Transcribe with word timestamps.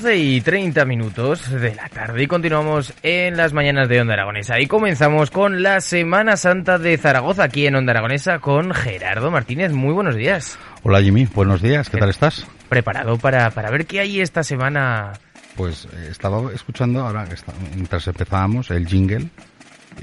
12 0.00 0.16
y 0.16 0.40
30 0.40 0.84
minutos 0.84 1.50
de 1.50 1.74
la 1.74 1.88
tarde 1.88 2.22
y 2.22 2.28
continuamos 2.28 2.94
en 3.02 3.36
las 3.36 3.52
mañanas 3.52 3.88
de 3.88 4.00
Onda 4.00 4.14
Aragonesa 4.14 4.60
y 4.60 4.68
comenzamos 4.68 5.32
con 5.32 5.60
la 5.64 5.80
Semana 5.80 6.36
Santa 6.36 6.78
de 6.78 6.96
Zaragoza 6.96 7.42
aquí 7.42 7.66
en 7.66 7.74
Onda 7.74 7.90
Aragonesa 7.90 8.38
con 8.38 8.72
Gerardo 8.72 9.32
Martínez. 9.32 9.72
Muy 9.72 9.92
buenos 9.92 10.14
días. 10.14 10.56
Hola 10.84 11.02
Jimmy, 11.02 11.26
buenos 11.34 11.60
días, 11.62 11.90
¿qué 11.90 11.98
tal 11.98 12.10
estás? 12.10 12.46
¿Preparado 12.68 13.18
para, 13.18 13.50
para 13.50 13.70
ver 13.70 13.86
qué 13.86 13.98
hay 13.98 14.20
esta 14.20 14.44
semana? 14.44 15.14
Pues 15.56 15.88
eh, 15.92 16.08
estaba 16.12 16.52
escuchando 16.52 17.00
ahora, 17.00 17.26
mientras 17.74 18.06
empezábamos, 18.06 18.70
el 18.70 18.86
jingle 18.86 19.28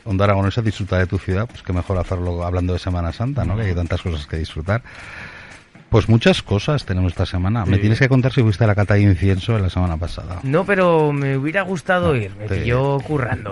Onda 0.03 0.25
Aragonesa 0.25 0.61
disfruta 0.61 0.97
de 0.97 1.07
tu 1.07 1.17
ciudad, 1.17 1.47
pues 1.47 1.61
qué 1.63 1.71
mejor 1.71 1.97
hacerlo 1.97 2.43
hablando 2.43 2.73
de 2.73 2.79
Semana 2.79 3.13
Santa, 3.13 3.45
¿no? 3.45 3.55
Que 3.55 3.63
hay 3.63 3.75
tantas 3.75 4.01
cosas 4.01 4.27
que 4.27 4.37
disfrutar. 4.37 4.83
Pues 5.89 6.09
muchas 6.09 6.41
cosas 6.41 6.85
tenemos 6.85 7.13
esta 7.13 7.25
semana. 7.25 7.65
Me 7.65 7.77
tienes 7.77 7.99
que 7.99 8.09
contar 8.09 8.33
si 8.33 8.41
fuiste 8.41 8.63
a 8.63 8.67
la 8.67 8.75
cata 8.75 8.95
de 8.95 9.01
incienso 9.01 9.57
la 9.57 9.69
semana 9.69 9.97
pasada. 9.97 10.39
No, 10.43 10.65
pero 10.65 11.13
me 11.13 11.37
hubiera 11.37 11.61
gustado 11.61 12.15
ir, 12.15 12.35
me 12.35 12.47
pilló 12.47 12.99
currando. 12.99 13.51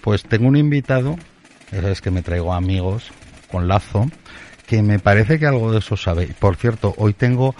Pues 0.00 0.22
tengo 0.22 0.48
un 0.48 0.56
invitado, 0.56 1.16
es 1.72 2.00
que 2.00 2.10
me 2.10 2.22
traigo 2.22 2.54
amigos 2.54 3.10
con 3.50 3.68
lazo, 3.68 4.10
que 4.66 4.82
me 4.82 4.98
parece 4.98 5.38
que 5.38 5.46
algo 5.46 5.72
de 5.72 5.78
eso 5.78 5.96
sabe. 5.96 6.28
Por 6.38 6.56
cierto, 6.56 6.94
hoy 6.96 7.12
tengo, 7.12 7.54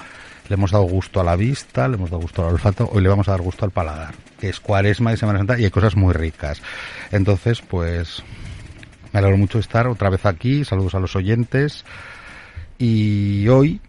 le 0.49 0.55
hemos 0.55 0.71
dado 0.71 0.85
gusto 0.85 1.21
a 1.21 1.25
la 1.25 1.37
vista, 1.37 1.89
le 1.89 1.97
hemos 1.97 2.11
dado 2.11 2.23
gusto 2.23 2.43
al 2.43 2.55
olfato, 2.55 2.89
hoy 2.93 3.03
le 3.03 3.09
vamos 3.09 3.29
a 3.29 3.33
dar 3.33 3.43
gusto 3.43 3.65
al 3.65 3.73
paladar, 3.73 4.15
que 4.39 4.49
es 4.49 4.61
cuaresma 4.61 5.13
y 5.13 5.17
Semana 5.17 5.41
Santa 5.41 5.59
y 5.59 5.65
hay 5.65 5.71
cosas 5.71 5.97
muy 5.97 6.13
ricas. 6.13 6.63
Entonces, 7.11 7.61
pues 7.61 8.23
me 9.13 9.19
alegro 9.19 9.37
mucho 9.37 9.59
de 9.59 9.63
estar 9.63 9.87
otra 9.87 10.11
vez 10.11 10.25
aquí, 10.27 10.65
saludos 10.65 10.95
a 10.95 11.01
los 11.01 11.15
oyentes. 11.15 11.85
Y 12.79 13.47
hoy 13.49 13.81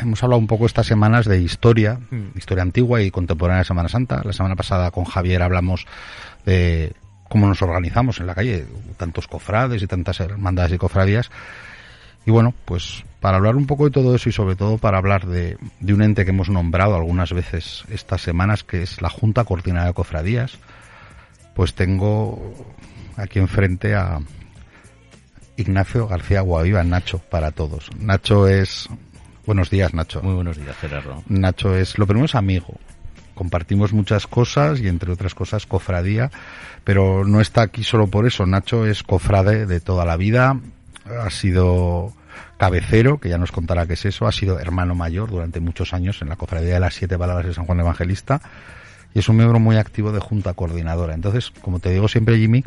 hemos 0.00 0.22
hablado 0.22 0.38
un 0.38 0.46
poco 0.46 0.66
estas 0.66 0.86
semanas 0.86 1.26
de 1.26 1.40
historia, 1.40 1.98
mm. 2.10 2.38
historia 2.38 2.62
antigua 2.62 3.02
y 3.02 3.10
contemporánea 3.10 3.60
de 3.60 3.66
Semana 3.66 3.88
Santa. 3.88 4.22
La 4.24 4.32
semana 4.32 4.56
pasada 4.56 4.90
con 4.90 5.04
Javier 5.04 5.42
hablamos 5.42 5.86
de 6.44 6.92
cómo 7.28 7.46
nos 7.46 7.62
organizamos 7.62 8.20
en 8.20 8.26
la 8.26 8.34
calle, 8.34 8.66
tantos 8.96 9.28
cofrades 9.28 9.82
y 9.82 9.86
tantas 9.86 10.20
hermandades 10.20 10.72
y 10.72 10.78
cofradías. 10.78 11.30
Y 12.26 12.30
bueno, 12.30 12.52
pues 12.64 13.04
para 13.20 13.36
hablar 13.38 13.56
un 13.56 13.66
poco 13.66 13.84
de 13.84 13.90
todo 13.90 14.14
eso 14.14 14.28
y 14.28 14.32
sobre 14.32 14.56
todo 14.56 14.78
para 14.78 14.98
hablar 14.98 15.26
de, 15.26 15.56
de 15.80 15.94
un 15.94 16.02
ente 16.02 16.24
que 16.24 16.30
hemos 16.30 16.50
nombrado 16.50 16.94
algunas 16.94 17.32
veces 17.32 17.84
estas 17.90 18.22
semanas, 18.22 18.64
que 18.64 18.82
es 18.82 19.00
la 19.00 19.08
Junta 19.08 19.44
Coordinada 19.44 19.86
de 19.86 19.94
Cofradías, 19.94 20.58
pues 21.54 21.74
tengo 21.74 22.54
aquí 23.16 23.38
enfrente 23.38 23.94
a 23.94 24.18
Ignacio 25.56 26.06
García 26.08 26.40
Guaviva, 26.40 26.82
Nacho, 26.84 27.18
para 27.18 27.50
todos. 27.50 27.90
Nacho 27.98 28.48
es 28.48 28.88
Buenos 29.46 29.70
días, 29.70 29.94
Nacho. 29.94 30.22
Muy 30.22 30.34
buenos 30.34 30.56
días, 30.56 30.76
Gerardo. 30.76 31.22
Nacho 31.28 31.74
es, 31.74 31.98
lo 31.98 32.06
primero 32.06 32.26
es 32.26 32.34
amigo. 32.34 32.78
Compartimos 33.34 33.92
muchas 33.92 34.26
cosas 34.26 34.80
y 34.80 34.88
entre 34.88 35.12
otras 35.12 35.34
cosas 35.34 35.66
cofradía, 35.66 36.30
pero 36.84 37.24
no 37.24 37.40
está 37.40 37.62
aquí 37.62 37.84
solo 37.84 38.08
por 38.08 38.26
eso. 38.26 38.44
Nacho 38.44 38.86
es 38.86 39.02
cofrade 39.02 39.66
de 39.66 39.80
toda 39.80 40.04
la 40.04 40.16
vida, 40.16 40.60
ha 41.06 41.30
sido 41.30 42.12
cabecero, 42.58 43.18
que 43.18 43.30
ya 43.30 43.38
nos 43.38 43.52
contará 43.52 43.86
qué 43.86 43.94
es 43.94 44.04
eso, 44.04 44.26
ha 44.26 44.32
sido 44.32 44.58
hermano 44.58 44.94
mayor 44.94 45.30
durante 45.30 45.60
muchos 45.60 45.94
años 45.94 46.20
en 46.20 46.28
la 46.28 46.36
cofradía 46.36 46.74
de 46.74 46.80
las 46.80 46.94
siete 46.94 47.16
palabras 47.16 47.46
de 47.46 47.54
San 47.54 47.64
Juan 47.64 47.80
Evangelista 47.80 48.42
y 49.14 49.18
es 49.20 49.28
un 49.28 49.36
miembro 49.36 49.58
muy 49.58 49.76
activo 49.76 50.12
de 50.12 50.20
junta 50.20 50.54
coordinadora. 50.54 51.14
Entonces, 51.14 51.50
como 51.62 51.80
te 51.80 51.90
digo 51.90 52.08
siempre, 52.08 52.38
Jimmy, 52.38 52.62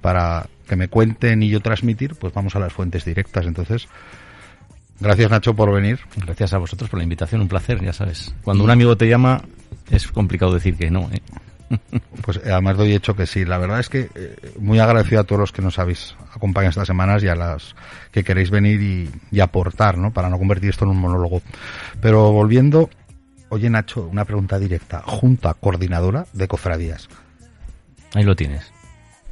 para 0.00 0.46
que 0.68 0.76
me 0.76 0.88
cuenten 0.88 1.42
y 1.42 1.50
yo 1.50 1.60
transmitir, 1.60 2.14
pues 2.14 2.32
vamos 2.32 2.56
a 2.56 2.60
las 2.60 2.72
fuentes 2.72 3.04
directas. 3.04 3.46
Entonces, 3.46 3.88
Gracias 5.02 5.30
Nacho 5.30 5.54
por 5.54 5.72
venir. 5.72 5.98
Gracias 6.16 6.52
a 6.52 6.58
vosotros 6.58 6.88
por 6.88 6.98
la 6.98 7.02
invitación, 7.02 7.40
un 7.40 7.48
placer, 7.48 7.82
ya 7.82 7.92
sabes. 7.92 8.32
Cuando 8.44 8.62
un 8.62 8.70
amigo 8.70 8.96
te 8.96 9.08
llama 9.08 9.42
es 9.90 10.06
complicado 10.06 10.54
decir 10.54 10.76
que 10.76 10.90
no. 10.90 11.10
¿eh? 11.12 11.20
Pues 12.22 12.36
eh, 12.36 12.52
además 12.52 12.76
doy 12.76 12.92
hecho 12.92 13.16
que 13.16 13.26
sí. 13.26 13.44
La 13.44 13.58
verdad 13.58 13.80
es 13.80 13.88
que 13.88 14.08
eh, 14.14 14.36
muy 14.60 14.78
agradecido 14.78 15.20
a 15.20 15.24
todos 15.24 15.40
los 15.40 15.52
que 15.52 15.60
nos 15.60 15.80
habéis 15.80 16.14
acompañado 16.32 16.70
estas 16.70 16.86
semanas 16.86 17.22
y 17.24 17.28
a 17.28 17.34
las 17.34 17.74
que 18.12 18.22
queréis 18.22 18.50
venir 18.50 19.10
y, 19.32 19.40
aportar, 19.40 19.98
¿no? 19.98 20.12
Para 20.12 20.28
no 20.28 20.38
convertir 20.38 20.70
esto 20.70 20.84
en 20.84 20.92
un 20.92 20.98
monólogo. 20.98 21.42
Pero 22.00 22.30
volviendo, 22.30 22.88
oye 23.48 23.70
Nacho, 23.70 24.06
una 24.06 24.24
pregunta 24.24 24.60
directa. 24.60 25.02
Junta 25.04 25.54
coordinadora 25.54 26.26
de 26.32 26.46
cofradías. 26.46 27.08
Ahí 28.14 28.22
lo 28.22 28.36
tienes. 28.36 28.70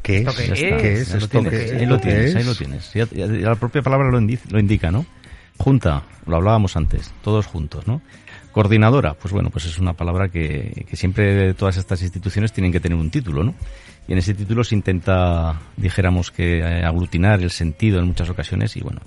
¿Qué 0.02 0.22
es? 0.22 0.34
¿Qué 0.34 0.92
es? 0.94 1.14
Ahí 1.14 1.86
lo 1.86 2.00
tienes, 2.00 2.34
ahí 2.34 2.42
lo 2.42 2.54
tienes. 2.56 2.92
la 2.94 3.54
propia 3.54 3.82
palabra 3.82 4.10
lo, 4.10 4.18
lo 4.18 4.58
indica, 4.58 4.90
¿no? 4.90 5.06
Junta, 5.60 6.04
lo 6.24 6.36
hablábamos 6.36 6.74
antes, 6.74 7.12
todos 7.22 7.44
juntos, 7.44 7.86
¿no? 7.86 8.00
Coordinadora, 8.50 9.12
pues 9.12 9.30
bueno, 9.34 9.50
pues 9.50 9.66
es 9.66 9.78
una 9.78 9.92
palabra 9.92 10.30
que, 10.30 10.86
que 10.88 10.96
siempre 10.96 11.52
todas 11.52 11.76
estas 11.76 12.00
instituciones 12.00 12.50
tienen 12.54 12.72
que 12.72 12.80
tener 12.80 12.96
un 12.96 13.10
título, 13.10 13.44
¿no? 13.44 13.54
Y 14.08 14.12
en 14.12 14.18
ese 14.18 14.32
título 14.32 14.64
se 14.64 14.74
intenta, 14.74 15.60
dijéramos 15.76 16.30
que 16.30 16.60
eh, 16.60 16.82
aglutinar 16.82 17.42
el 17.42 17.50
sentido 17.50 17.98
en 17.98 18.06
muchas 18.06 18.30
ocasiones 18.30 18.74
y 18.78 18.80
bueno, 18.80 19.02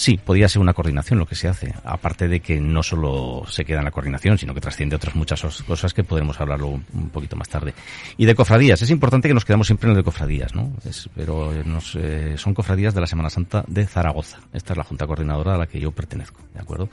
Sí, 0.00 0.16
podría 0.16 0.48
ser 0.48 0.62
una 0.62 0.72
coordinación 0.72 1.18
lo 1.18 1.26
que 1.26 1.34
se 1.34 1.46
hace, 1.46 1.74
aparte 1.84 2.26
de 2.26 2.40
que 2.40 2.58
no 2.58 2.82
solo 2.82 3.42
se 3.46 3.66
queda 3.66 3.80
en 3.80 3.84
la 3.84 3.90
coordinación, 3.90 4.38
sino 4.38 4.54
que 4.54 4.60
trasciende 4.62 4.96
otras 4.96 5.14
muchas 5.14 5.42
cosas 5.62 5.92
que 5.92 6.04
podremos 6.04 6.40
hablarlo 6.40 6.68
un 6.68 7.10
poquito 7.12 7.36
más 7.36 7.50
tarde. 7.50 7.74
Y 8.16 8.24
de 8.24 8.34
cofradías, 8.34 8.80
es 8.80 8.88
importante 8.88 9.28
que 9.28 9.34
nos 9.34 9.44
quedamos 9.44 9.66
siempre 9.66 9.88
en 9.88 9.92
lo 9.92 9.98
de 9.98 10.02
cofradías, 10.02 10.54
¿no? 10.54 10.72
pero 11.14 11.52
nos, 11.66 11.96
eh, 11.96 12.38
son 12.38 12.54
cofradías 12.54 12.94
de 12.94 13.02
la 13.02 13.06
Semana 13.06 13.28
Santa 13.28 13.62
de 13.68 13.86
Zaragoza. 13.86 14.38
Esta 14.54 14.72
es 14.72 14.78
la 14.78 14.84
junta 14.84 15.06
coordinadora 15.06 15.56
a 15.56 15.58
la 15.58 15.66
que 15.66 15.78
yo 15.78 15.92
pertenezco, 15.92 16.40
¿de 16.54 16.60
acuerdo? 16.60 16.88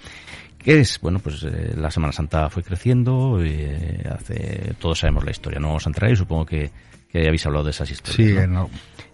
¿Qué 0.57 0.81
es? 0.81 0.99
Bueno, 0.99 1.19
pues 1.19 1.41
eh, 1.43 1.75
la 1.77 1.89
Semana 1.89 2.11
Santa 2.11 2.49
fue 2.49 2.61
creciendo, 2.61 3.39
eh, 3.41 4.03
hace, 4.11 4.73
todos 4.81 4.99
sabemos 4.99 5.23
la 5.23 5.31
historia, 5.31 5.61
no 5.61 5.67
vamos 5.67 5.87
a 5.87 5.91
entrar 5.91 6.11
y 6.11 6.17
supongo 6.17 6.45
que, 6.45 6.71
que 7.09 7.25
habéis 7.25 7.45
hablado 7.45 7.63
de 7.63 7.71
esas 7.71 7.89
historias. 7.89 8.43
Sí, 8.43 8.49
¿no? 8.49 8.69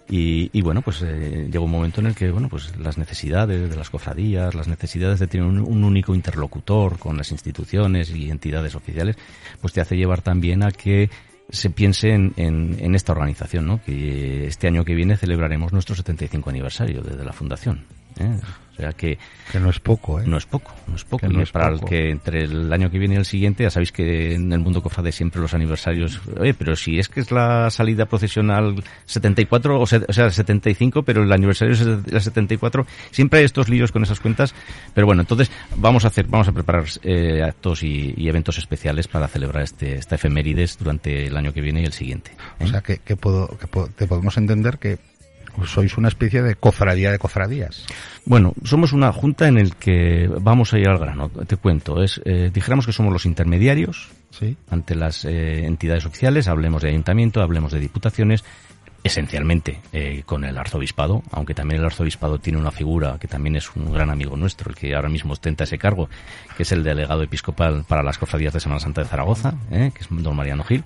Y, 0.09 0.61
bueno, 0.61 0.81
pues 0.81 1.01
eh, 1.01 1.47
llegó 1.51 1.65
un 1.65 1.71
momento 1.71 2.01
en 2.01 2.07
el 2.07 2.15
que, 2.15 2.29
bueno, 2.29 2.49
pues 2.49 2.77
las 2.77 2.97
necesidades 2.97 3.69
de 3.69 3.75
las 3.75 3.89
cofradías, 3.89 4.53
las 4.53 4.67
necesidades 4.67 5.19
de 5.19 5.27
tener 5.27 5.45
un, 5.47 5.83
único 5.83 6.13
interlocutor 6.13 6.99
con 6.99 7.17
las 7.17 7.31
instituciones 7.31 8.11
y 8.11 8.29
entidades 8.29 8.75
oficiales, 8.75 9.15
pues 9.61 9.73
te 9.73 9.81
hace 9.81 9.97
llevar 9.97 10.21
también 10.21 10.63
a 10.63 10.71
que 10.71 11.09
se 11.49 11.69
piense 11.69 12.11
en, 12.11 12.33
en, 12.37 12.95
esta 12.95 13.11
organización, 13.11 13.67
¿no? 13.67 13.81
Que 13.83 14.47
este 14.47 14.67
año 14.67 14.85
que 14.85 14.95
viene 14.95 15.17
celebraremos 15.17 15.73
nuestro 15.73 15.95
75 15.95 16.49
aniversario 16.49 17.01
desde 17.01 17.23
la 17.23 17.33
fundación. 17.33 17.85
¿Eh? 18.19 18.39
O 18.73 18.75
sea 18.75 18.91
que... 18.93 19.19
Que 19.51 19.59
no 19.59 19.69
es 19.69 19.79
poco, 19.79 20.19
¿eh? 20.19 20.23
No 20.25 20.37
es 20.37 20.45
poco, 20.45 20.73
no 20.87 20.95
es 20.95 21.03
poco. 21.03 21.27
y 21.27 21.45
para 21.45 21.69
el 21.69 21.81
que 21.81 22.09
entre 22.09 22.45
el 22.45 22.73
año 22.73 22.89
que 22.89 22.97
viene 22.97 23.15
y 23.15 23.17
el 23.17 23.25
siguiente, 23.25 23.63
ya 23.63 23.69
sabéis 23.69 23.91
que 23.91 24.33
en 24.33 24.51
el 24.51 24.59
mundo 24.59 24.81
cofrade 24.81 25.11
siempre 25.11 25.41
los 25.41 25.53
aniversarios... 25.53 26.19
Oye, 26.39 26.55
pero 26.55 26.75
si 26.75 26.97
es 26.97 27.07
que 27.07 27.19
es 27.19 27.31
la 27.31 27.69
salida 27.69 28.07
procesional 28.07 28.83
74, 29.05 29.79
o 29.79 29.85
sea, 29.85 30.01
o 30.07 30.13
sea 30.13 30.31
75, 30.31 31.03
pero 31.03 31.21
el 31.21 31.31
aniversario 31.31 31.73
es 31.73 31.81
el 31.81 32.03
74, 32.19 32.87
siempre 33.11 33.39
hay 33.39 33.45
estos 33.45 33.69
líos 33.69 33.91
con 33.91 34.01
esas 34.01 34.19
cuentas. 34.19 34.55
Pero 34.95 35.05
bueno, 35.05 35.21
entonces 35.21 35.51
vamos 35.77 36.05
a 36.05 36.07
hacer, 36.07 36.25
vamos 36.27 36.47
a 36.47 36.51
preparar 36.51 36.85
eh, 37.03 37.43
actos 37.43 37.83
y, 37.83 38.13
eventos 38.27 38.57
especiales 38.57 39.07
para 39.07 39.27
celebrar 39.27 39.63
este, 39.63 39.95
esta 39.97 40.15
efemérides 40.15 40.79
durante 40.79 41.27
el 41.27 41.37
año 41.37 41.53
que 41.53 41.61
viene 41.61 41.81
y 41.81 41.85
el 41.85 41.93
siguiente. 41.93 42.31
O 42.59 42.63
¿eh? 42.63 42.67
sea, 42.67 42.81
que, 42.81 42.97
que, 42.97 43.15
puedo, 43.15 43.47
que 43.59 43.67
te 43.95 44.07
podemos 44.07 44.35
entender 44.37 44.79
que 44.79 44.97
sois 45.65 45.97
una 45.97 46.07
especie 46.07 46.41
de 46.41 46.55
cofradía 46.55 47.11
de 47.11 47.19
cofradías. 47.19 47.85
Bueno, 48.25 48.53
somos 48.63 48.93
una 48.93 49.11
junta 49.11 49.47
en 49.47 49.57
el 49.57 49.75
que 49.75 50.29
vamos 50.41 50.73
a 50.73 50.79
ir 50.79 50.87
al 50.87 50.97
grano. 50.97 51.29
Te 51.29 51.57
cuento, 51.57 52.01
es 52.01 52.21
eh, 52.25 52.49
dijéramos 52.53 52.85
que 52.85 52.93
somos 52.93 53.11
los 53.11 53.25
intermediarios 53.25 54.09
¿Sí? 54.31 54.57
ante 54.69 54.95
las 54.95 55.25
eh, 55.25 55.65
entidades 55.65 56.05
oficiales. 56.05 56.47
Hablemos 56.47 56.81
de 56.81 56.89
ayuntamiento, 56.89 57.41
hablemos 57.41 57.71
de 57.71 57.79
diputaciones, 57.79 58.43
esencialmente 59.03 59.79
eh, 59.91 60.23
con 60.25 60.45
el 60.45 60.57
arzobispado, 60.57 61.23
aunque 61.31 61.53
también 61.53 61.81
el 61.81 61.85
arzobispado 61.85 62.39
tiene 62.39 62.59
una 62.59 62.71
figura 62.71 63.17
que 63.19 63.27
también 63.27 63.55
es 63.55 63.75
un 63.75 63.91
gran 63.91 64.09
amigo 64.09 64.37
nuestro, 64.37 64.69
el 64.69 64.75
que 64.75 64.95
ahora 64.95 65.09
mismo 65.09 65.33
ostenta 65.33 65.65
ese 65.65 65.77
cargo, 65.77 66.09
que 66.55 66.63
es 66.63 66.71
el 66.71 66.83
delegado 66.83 67.23
episcopal 67.23 67.85
para 67.87 68.03
las 68.03 68.17
cofradías 68.17 68.53
de 68.53 68.59
Semana 68.59 68.79
Santa 68.79 69.01
de 69.01 69.07
Zaragoza, 69.07 69.55
que 69.69 69.99
es 69.99 70.07
don 70.09 70.35
Mariano 70.35 70.63
Gil. 70.63 70.83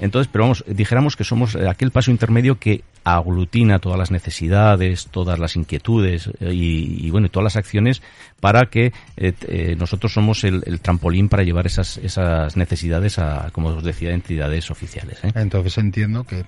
Entonces, 0.00 0.28
pero 0.30 0.44
vamos, 0.44 0.64
dijéramos 0.66 1.16
que 1.16 1.24
somos 1.24 1.56
aquel 1.56 1.90
paso 1.90 2.10
intermedio 2.10 2.58
que 2.58 2.84
aglutina 3.04 3.78
todas 3.78 3.98
las 3.98 4.10
necesidades, 4.10 5.08
todas 5.10 5.38
las 5.38 5.56
inquietudes 5.56 6.30
eh, 6.40 6.52
y, 6.52 7.10
bueno, 7.10 7.28
todas 7.28 7.44
las 7.44 7.56
acciones 7.56 8.02
para 8.40 8.66
que 8.66 8.92
eh, 9.16 9.32
eh, 9.48 9.76
nosotros 9.78 10.12
somos 10.12 10.44
el, 10.44 10.80
trampolín 10.80 11.28
para 11.28 11.42
llevar 11.42 11.66
esas, 11.66 11.98
esas 11.98 12.56
necesidades 12.56 13.18
a, 13.18 13.50
como 13.52 13.68
os 13.68 13.84
decía, 13.84 14.12
entidades 14.12 14.70
oficiales. 14.70 15.18
Entonces 15.34 15.78
entiendo 15.78 16.24
que, 16.24 16.44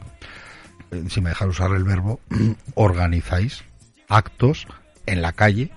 si 1.09 1.21
me 1.21 1.31
dejas 1.31 1.49
usar 1.49 1.73
el 1.73 1.85
verbo, 1.85 2.21
organizáis 2.75 3.65
actos 4.09 4.67
en 5.07 5.23
la 5.23 5.33
calle 5.33 5.71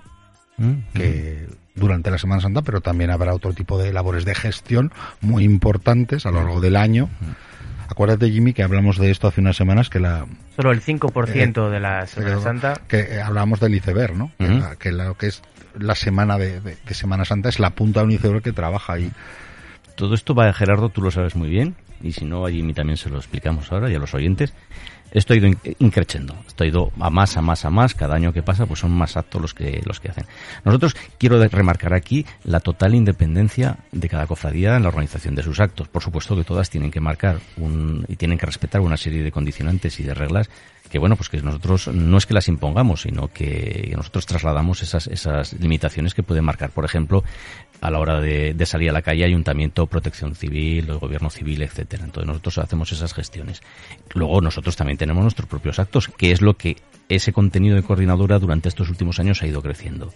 mm, 0.56 0.74
que 0.94 1.48
durante 1.74 2.10
la 2.10 2.18
Semana 2.18 2.40
Santa, 2.40 2.62
pero 2.62 2.80
también 2.80 3.10
habrá 3.10 3.34
otro 3.34 3.52
tipo 3.52 3.78
de 3.78 3.92
labores 3.92 4.24
de 4.24 4.34
gestión 4.34 4.92
muy 5.20 5.44
importantes 5.44 6.26
a 6.26 6.30
lo 6.30 6.38
largo 6.38 6.60
del 6.60 6.76
año. 6.76 7.08
Acuérdate, 7.88 8.30
Jimmy, 8.30 8.52
que 8.52 8.62
hablamos 8.62 8.98
de 8.98 9.10
esto 9.10 9.28
hace 9.28 9.40
unas 9.40 9.56
semanas, 9.56 9.90
que 9.90 10.00
la... 10.00 10.26
Solo 10.56 10.72
el 10.72 10.80
5% 10.80 11.70
de 11.70 11.80
la 11.80 12.06
Semana 12.06 12.40
Santa... 12.40 12.74
Que 12.88 13.00
eh, 13.00 13.20
hablamos 13.20 13.60
del 13.60 13.74
iceberg, 13.74 14.16
¿no? 14.16 14.30
que, 14.78 14.92
lo 14.92 15.16
que 15.16 15.26
es 15.26 15.42
la 15.78 15.94
semana 15.94 16.38
de, 16.38 16.76
Semana 16.90 17.24
Santa 17.24 17.48
es 17.48 17.58
la 17.58 17.70
punta 17.70 18.00
de 18.00 18.06
un 18.06 18.12
iceberg 18.12 18.42
que 18.42 18.52
trabaja 18.52 18.94
ahí. 18.94 19.10
Todo 19.96 20.14
esto 20.14 20.34
va, 20.34 20.52
Gerardo, 20.52 20.88
tú 20.88 21.02
lo 21.02 21.10
sabes 21.10 21.36
muy 21.36 21.48
bien, 21.48 21.76
y 22.02 22.12
si 22.12 22.24
no, 22.24 22.46
a 22.46 22.50
Jimmy 22.50 22.72
también 22.72 22.96
se 22.96 23.10
lo 23.10 23.18
explicamos 23.18 23.70
ahora 23.70 23.90
y 23.90 23.94
a 23.94 23.98
los 23.98 24.14
oyentes. 24.14 24.54
Esto 25.14 25.32
ha 25.32 25.36
ido 25.36 25.48
increciendo, 25.78 26.36
esto 26.46 26.64
ha 26.64 26.66
ido 26.66 26.90
a 26.98 27.08
más, 27.08 27.36
a 27.36 27.40
más, 27.40 27.64
a 27.64 27.70
más, 27.70 27.94
cada 27.94 28.16
año 28.16 28.32
que 28.32 28.42
pasa 28.42 28.66
pues 28.66 28.80
son 28.80 28.90
más 28.90 29.16
actos 29.16 29.40
los 29.40 29.54
que, 29.54 29.80
los 29.86 30.00
que 30.00 30.10
hacen. 30.10 30.26
Nosotros 30.64 30.96
quiero 31.18 31.42
remarcar 31.48 31.94
aquí 31.94 32.26
la 32.42 32.58
total 32.58 32.96
independencia 32.96 33.78
de 33.92 34.08
cada 34.08 34.26
cofradía 34.26 34.76
en 34.76 34.82
la 34.82 34.88
organización 34.88 35.36
de 35.36 35.44
sus 35.44 35.60
actos. 35.60 35.86
Por 35.86 36.02
supuesto 36.02 36.34
que 36.36 36.42
todas 36.42 36.68
tienen 36.68 36.90
que 36.90 37.00
marcar 37.00 37.38
un, 37.56 38.04
y 38.08 38.16
tienen 38.16 38.38
que 38.38 38.46
respetar 38.46 38.80
una 38.80 38.96
serie 38.96 39.22
de 39.22 39.30
condicionantes 39.30 40.00
y 40.00 40.02
de 40.02 40.14
reglas 40.14 40.50
que 40.90 40.98
bueno, 40.98 41.16
pues 41.16 41.28
que 41.28 41.40
nosotros 41.40 41.88
no 41.88 42.18
es 42.18 42.26
que 42.26 42.34
las 42.34 42.46
impongamos, 42.46 43.02
sino 43.02 43.28
que 43.28 43.92
nosotros 43.96 44.26
trasladamos 44.26 44.82
esas 44.82 45.52
limitaciones 45.54 46.14
que 46.14 46.22
pueden 46.22 46.44
marcar. 46.44 46.70
Por 46.70 46.84
ejemplo, 46.84 47.24
a 47.80 47.90
la 47.90 47.98
hora 47.98 48.20
de, 48.20 48.54
salir 48.66 48.90
a 48.90 48.92
la 48.92 49.02
calle, 49.02 49.24
ayuntamiento, 49.24 49.86
protección 49.86 50.34
civil, 50.34 50.88
el 50.88 50.98
gobierno 50.98 51.30
civil, 51.30 51.62
etcétera. 51.62 52.04
Entonces 52.04 52.26
nosotros 52.26 52.58
hacemos 52.58 52.90
esas 52.92 53.12
gestiones. 53.12 53.62
Luego 54.14 54.40
nosotros 54.40 54.76
también 54.76 54.96
tenemos 54.96 55.22
nuestros 55.22 55.48
propios 55.48 55.78
actos, 55.78 56.08
que 56.08 56.32
es 56.32 56.40
lo 56.40 56.56
que 56.56 56.76
ese 57.08 57.32
contenido 57.32 57.76
de 57.76 57.82
coordinadora 57.82 58.38
durante 58.38 58.68
estos 58.68 58.88
últimos 58.88 59.18
años 59.20 59.42
ha 59.42 59.46
ido 59.46 59.60
creciendo. 59.60 60.12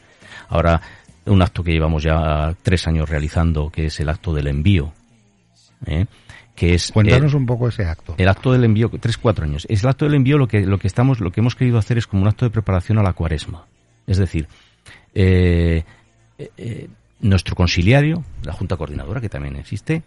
Ahora, 0.49 0.81
un 1.27 1.43
acto 1.43 1.63
que 1.63 1.73
llevamos 1.73 2.03
ya 2.03 2.55
tres 2.63 2.87
años 2.87 3.09
realizando, 3.09 3.71
que 3.71 3.87
es 3.87 4.01
el 4.01 4.09
acto 4.09 4.33
del 4.33 4.47
envío. 4.47 4.93
¿eh? 5.87 6.07
que 6.59 6.75
es 6.75 6.91
cuéntanos 6.91 7.35
un 7.35 7.47
poco 7.47 7.69
ese 7.69 7.85
acto 7.85 8.17
el 8.19 8.29
acto 8.29 8.51
del 8.51 8.65
envío 8.65 8.91
tres 9.01 9.17
cuatro 9.17 9.45
años 9.45 9.65
es 9.69 9.85
el 9.85 9.89
acto 9.89 10.07
del 10.07 10.15
envío 10.15 10.39
lo 10.39 10.49
que 10.49 10.67
lo 10.67 10.79
que 10.79 10.89
estamos 10.89 11.21
lo 11.21 11.31
que 11.31 11.41
hemos 11.41 11.55
querido 11.55 11.79
hacer 11.79 11.99
es 11.99 12.09
como 12.09 12.23
un 12.23 12.29
acto 12.29 12.45
de 12.45 12.51
preparación 12.51 12.99
a 12.99 13.03
la 13.05 13.13
cuaresma 13.13 13.67
es 14.09 14.19
decir 14.19 14.49
eh, 15.15 15.85
eh, 16.37 16.89
nuestro 17.20 17.55
conciliario 17.55 18.25
la 18.43 18.53
junta 18.53 18.76
coordinadora 18.76 19.20
que 19.20 19.29
también 19.29 19.56
existe 19.56 20.03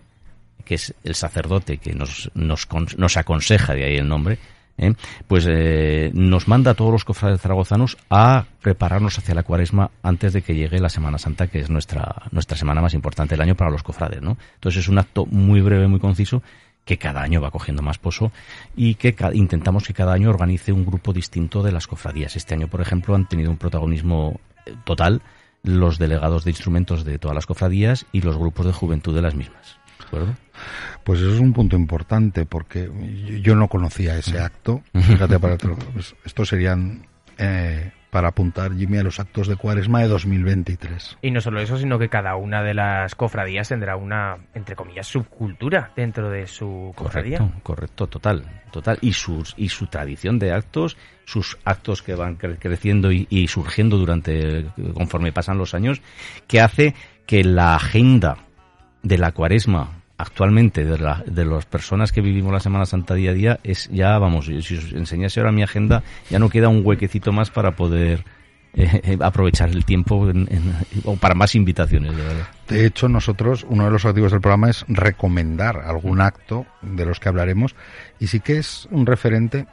que 0.65 0.75
es 0.75 0.93
el 1.03 1.15
sacerdote 1.15 1.77
que 1.77 1.93
nos 1.93 2.31
nos, 2.33 2.67
nos 2.97 3.17
aconseja 3.17 3.73
de 3.73 3.83
ahí 3.85 3.97
el 3.97 4.07
nombre 4.07 4.37
¿eh? 4.77 4.93
pues 5.27 5.45
eh, 5.47 6.11
nos 6.13 6.47
manda 6.47 6.71
a 6.71 6.73
todos 6.73 6.91
los 6.91 7.05
cofrades 7.05 7.41
zaragozanos 7.41 7.97
a 8.09 8.45
prepararnos 8.61 9.17
hacia 9.17 9.35
la 9.35 9.43
cuaresma 9.43 9.91
antes 10.03 10.33
de 10.33 10.41
que 10.41 10.55
llegue 10.55 10.79
la 10.79 10.89
Semana 10.89 11.17
Santa, 11.17 11.47
que 11.47 11.59
es 11.59 11.69
nuestra, 11.69 12.23
nuestra 12.31 12.57
semana 12.57 12.81
más 12.81 12.93
importante 12.93 13.33
del 13.33 13.41
año 13.41 13.55
para 13.55 13.71
los 13.71 13.83
cofrades. 13.83 14.21
¿no? 14.21 14.37
Entonces 14.55 14.83
es 14.83 14.89
un 14.89 14.97
acto 14.97 15.25
muy 15.25 15.61
breve, 15.61 15.87
muy 15.87 15.99
conciso, 15.99 16.41
que 16.83 16.97
cada 16.97 17.21
año 17.21 17.41
va 17.41 17.51
cogiendo 17.51 17.83
más 17.83 17.99
pozo 17.99 18.31
y 18.75 18.95
que 18.95 19.15
intentamos 19.33 19.85
que 19.85 19.93
cada 19.93 20.13
año 20.13 20.29
organice 20.29 20.71
un 20.71 20.85
grupo 20.85 21.13
distinto 21.13 21.61
de 21.61 21.71
las 21.71 21.87
cofradías. 21.87 22.35
Este 22.35 22.55
año, 22.55 22.67
por 22.67 22.81
ejemplo, 22.81 23.13
han 23.15 23.27
tenido 23.27 23.51
un 23.51 23.57
protagonismo 23.57 24.39
eh, 24.65 24.73
total 24.83 25.21
los 25.63 25.99
delegados 25.99 26.43
de 26.43 26.51
instrumentos 26.51 27.03
de 27.03 27.19
todas 27.19 27.35
las 27.35 27.45
cofradías 27.45 28.05
y 28.11 28.21
los 28.21 28.37
grupos 28.37 28.65
de 28.65 28.73
juventud 28.73 29.13
de 29.15 29.21
las 29.21 29.35
mismas. 29.35 29.77
¿De 29.99 30.05
acuerdo? 30.05 30.35
Pues 31.03 31.19
eso 31.19 31.33
es 31.33 31.39
un 31.39 31.53
punto 31.53 31.75
importante 31.75 32.45
porque 32.45 32.89
yo 33.41 33.55
no 33.55 33.67
conocía 33.67 34.17
ese 34.17 34.39
acto. 34.39 34.81
Fíjate, 34.93 35.39
para 35.39 35.57
pues 35.57 36.15
estos 36.25 36.49
serían 36.49 37.07
eh, 37.37 37.91
para 38.11 38.27
apuntar, 38.27 38.75
Jimmy, 38.75 38.97
a 38.97 39.03
los 39.03 39.19
actos 39.19 39.47
de 39.47 39.55
cuaresma 39.55 40.01
de 40.01 40.09
2023. 40.09 41.17
Y 41.21 41.31
no 41.31 41.39
solo 41.39 41.61
eso, 41.61 41.77
sino 41.77 41.97
que 41.97 42.09
cada 42.09 42.35
una 42.35 42.61
de 42.61 42.73
las 42.73 43.15
cofradías 43.15 43.69
tendrá 43.69 43.95
una, 43.95 44.37
entre 44.53 44.75
comillas, 44.75 45.07
subcultura 45.07 45.91
dentro 45.95 46.29
de 46.29 46.45
su 46.45 46.91
cofradía. 46.95 47.37
Correcto, 47.39 47.63
correcto, 47.63 48.07
total, 48.07 48.61
total. 48.71 48.99
Y, 49.01 49.13
sus, 49.13 49.53
y 49.57 49.69
su 49.69 49.87
tradición 49.87 50.39
de 50.39 50.51
actos, 50.51 50.97
sus 51.25 51.57
actos 51.63 52.03
que 52.03 52.13
van 52.13 52.35
creciendo 52.35 53.13
y, 53.13 53.27
y 53.29 53.47
surgiendo 53.47 53.97
durante, 53.97 54.65
conforme 54.93 55.31
pasan 55.31 55.57
los 55.57 55.73
años, 55.73 56.01
que 56.47 56.59
hace 56.59 56.93
que 57.25 57.45
la 57.45 57.75
agenda 57.75 58.37
de 59.03 59.17
la 59.17 59.31
cuaresma 59.31 60.00
actualmente 60.21 60.85
de, 60.85 60.97
la, 60.97 61.23
de 61.25 61.45
las 61.45 61.65
personas 61.65 62.11
que 62.11 62.21
vivimos 62.21 62.53
la 62.53 62.59
Semana 62.59 62.85
Santa 62.85 63.15
día 63.15 63.31
a 63.31 63.33
día 63.33 63.59
es 63.63 63.89
ya, 63.91 64.17
vamos, 64.17 64.45
si 64.45 64.75
os 64.77 64.93
enseñase 64.93 65.39
ahora 65.39 65.51
mi 65.51 65.63
agenda, 65.63 66.03
ya 66.29 66.39
no 66.39 66.49
queda 66.49 66.69
un 66.69 66.85
huequecito 66.85 67.31
más 67.31 67.49
para 67.49 67.71
poder 67.71 68.23
eh, 68.73 69.01
eh, 69.03 69.17
aprovechar 69.19 69.69
el 69.69 69.83
tiempo 69.83 70.31
o 71.05 71.15
para 71.17 71.35
más 71.35 71.55
invitaciones. 71.55 72.13
De, 72.15 72.75
de, 72.75 72.85
hecho, 72.85 73.09
nosotros, 73.09 73.65
uno 73.67 73.85
de 73.85 73.91
los 73.91 74.05
objetivos 74.05 74.31
del 74.31 74.41
programa 74.41 74.69
es 74.69 74.85
recomendar 74.87 75.77
algún 75.79 76.21
acto 76.21 76.65
de 76.81 77.05
los 77.05 77.19
que 77.19 77.29
hablaremos 77.29 77.75
y 78.19 78.27
sí 78.27 78.39
que 78.39 78.57
es 78.57 78.87
un 78.91 79.05
referente 79.05 79.67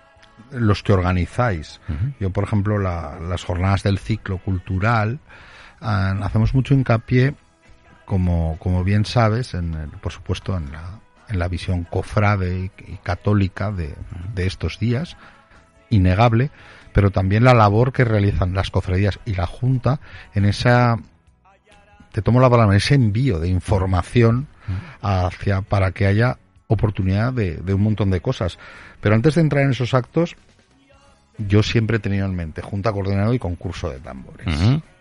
los 0.50 0.82
que 0.82 0.92
organizáis. 0.92 1.80
Yo, 2.20 2.30
por 2.30 2.44
ejemplo, 2.44 2.78
las 2.78 3.44
jornadas 3.44 3.82
del 3.82 3.98
ciclo 3.98 4.38
cultural, 4.38 5.18
ah, 5.80 6.16
hacemos 6.22 6.54
mucho 6.54 6.74
hincapié 6.74 7.34
como, 8.08 8.56
como 8.58 8.84
bien 8.84 9.04
sabes, 9.04 9.52
en 9.52 9.90
por 10.00 10.12
supuesto 10.12 10.56
en 10.56 10.72
la, 10.72 10.98
en 11.28 11.38
la 11.38 11.46
visión 11.46 11.84
cofrade 11.84 12.70
y, 12.86 12.96
católica 13.02 13.70
de, 13.70 13.94
de, 14.34 14.46
estos 14.46 14.78
días, 14.78 15.18
innegable, 15.90 16.50
pero 16.94 17.10
también 17.10 17.44
la 17.44 17.52
labor 17.52 17.92
que 17.92 18.04
realizan 18.04 18.54
las 18.54 18.70
cofradías 18.70 19.20
y 19.26 19.34
la 19.34 19.46
Junta 19.46 20.00
en 20.34 20.46
esa, 20.46 20.96
te 22.10 22.22
tomo 22.22 22.40
la 22.40 22.48
palabra, 22.48 22.72
en 22.72 22.78
ese 22.78 22.94
envío 22.94 23.40
de 23.40 23.48
información 23.48 24.48
hacia, 25.02 25.60
para 25.60 25.92
que 25.92 26.06
haya 26.06 26.38
oportunidad 26.66 27.34
de, 27.34 27.56
de 27.56 27.74
un 27.74 27.82
montón 27.82 28.10
de 28.10 28.22
cosas. 28.22 28.58
Pero 29.02 29.16
antes 29.16 29.34
de 29.34 29.42
entrar 29.42 29.64
en 29.64 29.72
esos 29.72 29.92
actos, 29.92 30.34
yo 31.36 31.62
siempre 31.62 31.98
he 31.98 32.00
tenido 32.00 32.24
en 32.24 32.34
mente 32.34 32.62
Junta 32.62 32.90
Coordinadora 32.90 33.34
y 33.34 33.38
concurso 33.38 33.90
de 33.90 34.00
tambores. 34.00 34.46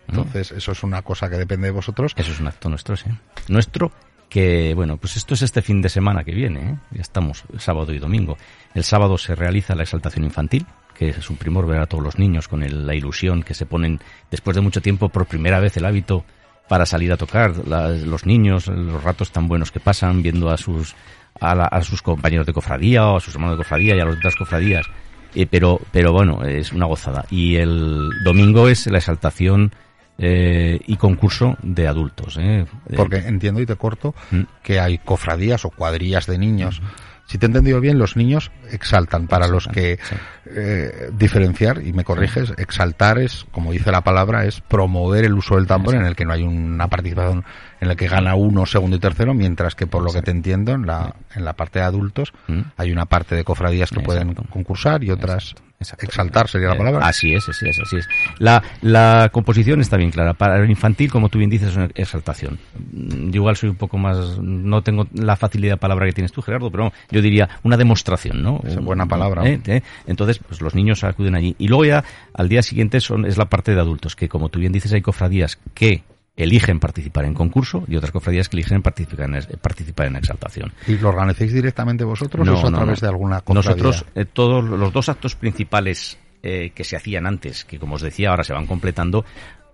Entonces, 0.08 0.52
eso 0.52 0.72
es 0.72 0.82
una 0.82 1.02
cosa 1.02 1.28
que 1.28 1.36
depende 1.36 1.66
de 1.66 1.72
vosotros. 1.72 2.12
Eso 2.16 2.32
es 2.32 2.40
un 2.40 2.48
acto 2.48 2.68
nuestro, 2.68 2.96
sí. 2.96 3.10
Nuestro 3.48 3.92
que, 4.28 4.74
bueno, 4.74 4.96
pues 4.96 5.16
esto 5.16 5.34
es 5.34 5.42
este 5.42 5.62
fin 5.62 5.80
de 5.82 5.88
semana 5.88 6.24
que 6.24 6.32
viene, 6.32 6.60
¿eh? 6.60 6.78
ya 6.92 7.00
estamos 7.00 7.44
sábado 7.58 7.92
y 7.92 7.98
domingo. 7.98 8.36
El 8.74 8.84
sábado 8.84 9.18
se 9.18 9.34
realiza 9.34 9.74
la 9.74 9.82
exaltación 9.82 10.24
infantil, 10.24 10.66
que 10.94 11.10
es 11.10 11.30
un 11.30 11.36
primor 11.36 11.66
ver 11.66 11.80
a 11.80 11.86
todos 11.86 12.04
los 12.04 12.18
niños 12.18 12.48
con 12.48 12.60
la 12.86 12.94
ilusión 12.94 13.42
que 13.42 13.54
se 13.54 13.66
ponen 13.66 14.00
después 14.30 14.54
de 14.54 14.60
mucho 14.60 14.82
tiempo 14.82 15.08
por 15.08 15.26
primera 15.26 15.60
vez 15.60 15.76
el 15.76 15.84
hábito 15.84 16.24
para 16.68 16.84
salir 16.84 17.12
a 17.12 17.16
tocar, 17.16 17.54
los 17.66 18.26
niños, 18.26 18.66
los 18.66 19.02
ratos 19.02 19.30
tan 19.30 19.48
buenos 19.48 19.72
que 19.72 19.80
pasan 19.80 20.22
viendo 20.22 20.50
a 20.50 20.58
sus, 20.58 20.94
a, 21.40 21.82
sus 21.82 22.02
compañeros 22.02 22.46
de 22.46 22.52
cofradía 22.52 23.06
o 23.06 23.16
a 23.16 23.20
sus 23.20 23.34
hermanos 23.34 23.56
de 23.56 23.64
cofradía 23.64 23.96
y 23.96 24.00
a 24.00 24.04
las 24.04 24.16
otras 24.16 24.36
cofradías 24.36 24.86
Eh, 25.34 25.46
pero, 25.46 25.80
pero 25.92 26.12
bueno, 26.12 26.44
es 26.44 26.72
una 26.72 26.86
gozada. 26.86 27.24
Y 27.30 27.56
el 27.56 28.10
domingo 28.22 28.68
es 28.68 28.86
la 28.86 28.98
exaltación 28.98 29.72
eh, 30.18 30.80
y 30.86 30.96
concurso 30.96 31.56
de 31.62 31.86
adultos. 31.86 32.36
¿eh? 32.40 32.66
Porque 32.96 33.18
entiendo 33.18 33.60
y 33.60 33.66
te 33.66 33.76
corto 33.76 34.14
mm. 34.30 34.42
que 34.62 34.80
hay 34.80 34.98
cofradías 34.98 35.64
o 35.64 35.70
cuadrillas 35.70 36.26
de 36.26 36.38
niños. 36.38 36.82
Si 37.26 37.36
te 37.36 37.44
he 37.44 37.48
entendido 37.48 37.80
bien, 37.80 37.98
los 37.98 38.16
niños 38.16 38.50
exaltan. 38.70 39.28
Para 39.28 39.46
los 39.48 39.68
que 39.68 39.98
eh, 40.46 41.10
diferenciar, 41.12 41.86
y 41.86 41.92
me 41.92 42.02
corriges, 42.02 42.54
exaltar 42.56 43.18
es, 43.18 43.46
como 43.52 43.70
dice 43.70 43.92
la 43.92 44.00
palabra, 44.00 44.46
es 44.46 44.62
promover 44.62 45.26
el 45.26 45.34
uso 45.34 45.56
del 45.56 45.66
tambor 45.66 45.94
en 45.94 46.06
el 46.06 46.16
que 46.16 46.24
no 46.24 46.32
hay 46.32 46.42
una 46.42 46.88
participación 46.88 47.44
en 47.80 47.88
la 47.88 47.96
que 47.96 48.08
gana 48.08 48.34
uno, 48.34 48.66
segundo 48.66 48.96
y 48.96 49.00
tercero, 49.00 49.34
mientras 49.34 49.74
que 49.74 49.86
por 49.86 50.02
lo 50.02 50.12
que 50.12 50.22
te 50.22 50.30
entiendo, 50.30 50.72
en 50.72 50.86
la, 50.86 51.14
en 51.34 51.44
la 51.44 51.54
parte 51.54 51.78
de 51.78 51.84
adultos 51.84 52.32
mm. 52.46 52.60
hay 52.76 52.92
una 52.92 53.06
parte 53.06 53.34
de 53.34 53.44
cofradías 53.44 53.90
que 53.90 54.00
pueden 54.00 54.34
concursar 54.34 55.04
y 55.04 55.10
otras 55.10 55.54
Exaltar 55.80 56.48
sería 56.48 56.68
la 56.68 56.74
eh, 56.74 56.78
palabra. 56.78 57.06
así 57.06 57.32
es, 57.32 57.48
así 57.48 57.68
es, 57.68 57.78
así 57.78 57.98
es. 57.98 58.08
La, 58.38 58.60
la 58.82 59.28
composición 59.32 59.80
está 59.80 59.96
bien 59.96 60.10
clara. 60.10 60.34
Para 60.34 60.58
el 60.58 60.68
infantil, 60.68 61.10
como 61.10 61.28
tú 61.28 61.38
bien 61.38 61.50
dices, 61.50 61.68
es 61.68 61.76
una 61.76 61.88
exaltación. 61.94 62.58
Mm, 62.74 63.30
yo 63.30 63.36
igual 63.36 63.56
soy 63.56 63.68
un 63.68 63.76
poco 63.76 63.96
más, 63.96 64.40
no 64.40 64.82
tengo 64.82 65.06
la 65.12 65.36
facilidad 65.36 65.74
de 65.74 65.76
palabra 65.76 66.06
que 66.06 66.12
tienes 66.12 66.32
tú, 66.32 66.42
Gerardo, 66.42 66.72
pero 66.72 66.92
yo 67.10 67.22
diría 67.22 67.48
una 67.62 67.76
demostración, 67.76 68.42
¿no? 68.42 68.60
Es 68.64 68.76
buena 68.76 69.06
palabra. 69.06 69.46
¿Eh? 69.46 69.60
¿Eh? 69.66 69.82
Entonces, 70.08 70.40
pues 70.40 70.60
los 70.60 70.74
niños 70.74 71.04
acuden 71.04 71.36
allí. 71.36 71.54
Y 71.60 71.68
luego 71.68 71.84
ya, 71.84 72.04
al 72.34 72.48
día 72.48 72.62
siguiente, 72.62 73.00
son, 73.00 73.24
es 73.24 73.38
la 73.38 73.48
parte 73.48 73.72
de 73.72 73.80
adultos, 73.80 74.16
que 74.16 74.28
como 74.28 74.48
tú 74.48 74.58
bien 74.58 74.72
dices, 74.72 74.92
hay 74.92 75.00
cofradías 75.00 75.60
que 75.74 76.02
eligen 76.38 76.80
participar 76.80 77.24
en 77.24 77.34
concurso 77.34 77.84
y 77.88 77.96
otras 77.96 78.12
cofradías 78.12 78.48
que 78.48 78.56
eligen 78.56 78.82
participar 78.82 79.28
en, 79.28 79.58
participar 79.58 80.06
en 80.06 80.16
exaltación. 80.16 80.72
¿Y 80.86 80.96
lo 80.96 81.08
organizáis 81.08 81.52
directamente 81.52 82.04
vosotros 82.04 82.48
o 82.48 82.66
a 82.66 82.70
través 82.70 83.00
de 83.00 83.08
alguna 83.08 83.40
cofradía? 83.40 83.70
Nosotros, 83.70 84.04
eh, 84.14 84.24
todos 84.24 84.64
los 84.64 84.92
dos 84.92 85.08
actos 85.08 85.34
principales 85.34 86.18
eh, 86.42 86.70
que 86.74 86.84
se 86.84 86.96
hacían 86.96 87.26
antes, 87.26 87.64
que 87.64 87.78
como 87.78 87.96
os 87.96 88.02
decía 88.02 88.30
ahora 88.30 88.44
se 88.44 88.52
van 88.52 88.66
completando, 88.66 89.24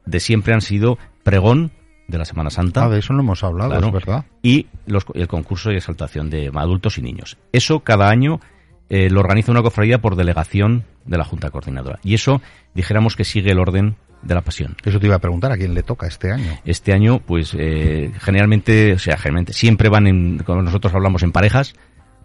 de 0.06 0.20
siempre 0.20 0.54
han 0.54 0.62
sido 0.62 0.98
pregón 1.22 1.72
de 2.08 2.18
la 2.18 2.24
Semana 2.24 2.50
Santa. 2.50 2.84
Ah, 2.84 2.88
de 2.88 2.98
eso 2.98 3.12
no 3.12 3.20
hemos 3.20 3.44
hablado, 3.44 3.78
es 3.78 3.92
verdad. 3.92 4.24
Y 4.42 4.66
los, 4.86 5.04
el 5.14 5.28
concurso 5.28 5.72
y 5.72 5.76
exaltación 5.76 6.30
de 6.30 6.50
adultos 6.54 6.98
y 6.98 7.02
niños. 7.02 7.38
Eso 7.52 7.80
cada 7.80 8.08
año 8.08 8.40
eh, 8.88 9.08
lo 9.10 9.20
organiza 9.20 9.52
una 9.52 9.62
cofradía 9.62 10.00
por 10.00 10.16
delegación 10.16 10.84
de 11.04 11.18
la 11.18 11.24
Junta 11.24 11.50
Coordinadora. 11.50 11.98
Y 12.02 12.14
eso, 12.14 12.40
dijéramos 12.74 13.16
que 13.16 13.24
sigue 13.24 13.52
el 13.52 13.58
orden 13.58 13.96
de 14.24 14.34
la 14.34 14.40
pasión. 14.40 14.76
Eso 14.84 14.98
te 14.98 15.06
iba 15.06 15.16
a 15.16 15.20
preguntar, 15.20 15.52
¿a 15.52 15.56
quién 15.56 15.74
le 15.74 15.82
toca 15.82 16.06
este 16.06 16.32
año? 16.32 16.58
Este 16.64 16.92
año, 16.92 17.20
pues 17.20 17.54
eh, 17.58 18.12
generalmente, 18.20 18.94
o 18.94 18.98
sea, 18.98 19.16
generalmente 19.16 19.52
siempre 19.52 19.88
van 19.88 20.06
en, 20.06 20.38
como 20.38 20.62
nosotros 20.62 20.94
hablamos 20.94 21.22
en 21.22 21.32
parejas, 21.32 21.74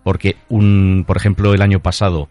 porque 0.04 0.38
un, 0.48 1.04
por 1.06 1.18
ejemplo, 1.18 1.54
el 1.54 1.62
año 1.62 1.82
pasado 1.82 2.30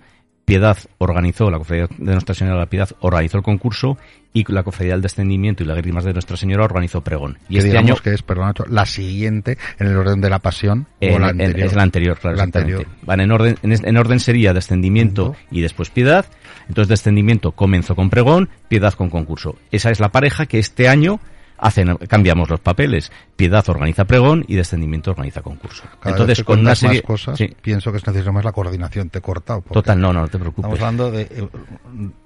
Piedad 0.49 0.79
organizó, 0.97 1.51
la 1.51 1.59
Cofradía 1.59 1.89
de 1.99 2.13
Nuestra 2.13 2.35
Señora 2.35 2.57
de 2.57 2.61
la 2.63 2.71
Piedad 2.71 2.89
organizó 3.01 3.37
el 3.37 3.43
concurso 3.43 3.99
y 4.33 4.51
la 4.51 4.63
Cofradía 4.63 4.95
del 4.95 5.03
Descendimiento 5.03 5.63
y 5.63 5.67
la 5.67 5.75
Lágrimas 5.75 6.05
de 6.05 6.15
Nuestra 6.15 6.39
Señora 6.39 6.65
organizó 6.65 7.03
pregón. 7.03 7.37
Y 7.51 7.59
este 7.59 7.77
año 7.77 7.97
que 7.97 8.15
es, 8.15 8.23
perdón, 8.23 8.55
la 8.71 8.87
siguiente 8.87 9.59
en 9.79 9.89
el 9.89 9.97
orden 9.99 10.23
de 10.23 10.31
la 10.31 10.39
Pasión 10.39 10.87
o 11.03 11.19
la 11.19 11.29
anterior. 11.29 11.67
Es 11.67 11.75
la 11.75 11.83
anterior, 11.83 12.19
claro. 12.19 12.39
La 12.39 12.45
anterior. 12.45 12.87
Van 13.03 13.21
en 13.21 13.31
orden, 13.31 13.59
en, 13.63 13.97
orden 13.99 14.21
sería 14.21 14.55
Descendimiento 14.55 15.37
y 15.51 15.61
después 15.61 15.91
Piedad. 15.91 16.25
Entonces 16.67 16.89
Descendimiento 16.89 17.53
comenzó 17.53 17.95
con 17.95 18.09
pregón, 18.09 18.49
Piedad 18.69 18.95
con 18.95 19.11
concurso. 19.11 19.57
Esa 19.71 19.91
es 19.91 20.01
la 20.01 20.09
pareja 20.13 20.47
que 20.47 20.59
este 20.59 20.89
año 20.89 21.21
hacen, 21.59 21.97
cambiamos 22.09 22.49
los 22.49 22.61
papeles. 22.61 23.13
Piedad 23.37 23.69
organiza 23.69 24.05
pregón 24.05 24.45
y 24.49 24.57
Descendimiento 24.57 25.11
organiza 25.11 25.43
concurso. 25.43 25.85
Entonces, 26.05 26.43
con 26.45 26.61
una 26.61 26.75
serie 26.75 27.03
cosas, 27.03 27.39
pienso 27.61 27.91
que 27.91 27.99
es 27.99 28.07
necesario 28.07 28.33
más 28.33 28.45
la 28.45 28.53
coordinación. 28.53 29.11
Te 29.11 29.19
he 29.19 29.23
cortado. 29.23 29.63
Total, 29.73 30.01
no, 30.01 30.13
no, 30.13 30.23
no 30.23 30.29
te 30.29 30.39
preocupes. 30.39 30.73
Estamos 30.73 30.81
hablando 30.81 31.11
de 31.11 31.23
eh, 31.23 31.49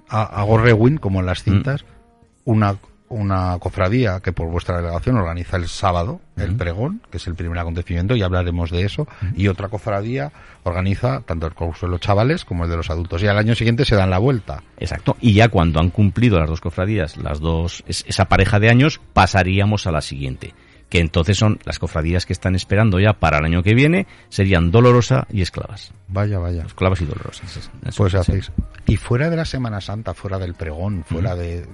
hago 0.09 0.57
rewind 0.57 0.99
como 0.99 1.19
en 1.19 1.25
las 1.25 1.43
cintas, 1.43 1.83
mm. 1.83 2.51
una 2.51 2.75
una 3.09 3.57
cofradía 3.59 4.19
que 4.21 4.31
por 4.31 4.49
vuestra 4.49 4.77
delegación 4.77 5.17
organiza 5.17 5.57
el 5.57 5.67
sábado 5.67 6.21
el 6.35 6.55
pregón, 6.55 7.01
que 7.11 7.17
es 7.17 7.27
el 7.27 7.35
primer 7.35 7.59
acontecimiento, 7.59 8.15
y 8.15 8.23
hablaremos 8.23 8.71
de 8.71 8.83
eso, 8.83 9.07
y 9.35 9.47
otra 9.47 9.69
cofradía 9.69 10.31
organiza 10.63 11.21
tanto 11.21 11.45
el 11.45 11.53
concurso 11.53 11.85
de 11.85 11.91
los 11.91 12.01
chavales 12.01 12.43
como 12.43 12.63
el 12.63 12.71
de 12.71 12.77
los 12.77 12.89
adultos, 12.89 13.21
y 13.21 13.27
al 13.27 13.37
año 13.37 13.53
siguiente 13.55 13.85
se 13.85 13.95
dan 13.95 14.09
la 14.09 14.17
vuelta. 14.17 14.63
Exacto, 14.77 15.15
y 15.21 15.33
ya 15.33 15.49
cuando 15.49 15.79
han 15.79 15.89
cumplido 15.89 16.39
las 16.39 16.49
dos 16.49 16.61
cofradías, 16.61 17.17
las 17.17 17.39
dos, 17.39 17.83
esa 17.87 18.25
pareja 18.25 18.59
de 18.59 18.69
años, 18.69 18.99
pasaríamos 19.13 19.85
a 19.85 19.91
la 19.91 20.01
siguiente 20.01 20.53
que 20.89 20.99
entonces 20.99 21.39
son 21.39 21.57
las 21.65 21.79
cofradías 21.79 22.27
que 22.27 22.33
están 22.33 22.53
esperando 22.53 22.99
ya 22.99 23.13
para 23.13 23.39
el 23.39 23.45
año 23.45 23.63
que 23.63 23.73
viene, 23.73 24.05
serían 24.29 24.69
Dolorosa 24.69 25.25
y 25.31 25.41
Esclavas. 25.41 25.91
Vaya, 26.07 26.37
vaya. 26.37 26.65
Esclavas 26.67 27.01
y 27.01 27.05
Dolorosas. 27.05 27.71
pues 27.97 28.13
hacéis. 28.13 28.51
Y 28.85 28.97
fuera 28.97 29.31
de 29.31 29.35
la 29.35 29.45
Semana 29.45 29.81
Santa, 29.81 30.13
fuera 30.13 30.37
del 30.37 30.53
pregón, 30.53 31.03
fuera 31.03 31.35
de, 31.35 31.65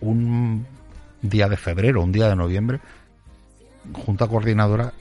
un 0.00 0.66
día 1.22 1.48
de 1.48 1.56
febrero, 1.56 2.02
un 2.02 2.12
día 2.12 2.28
de 2.28 2.36
noviembre, 2.36 2.80
Junta 3.92 4.26
Coordinadora 4.26 4.92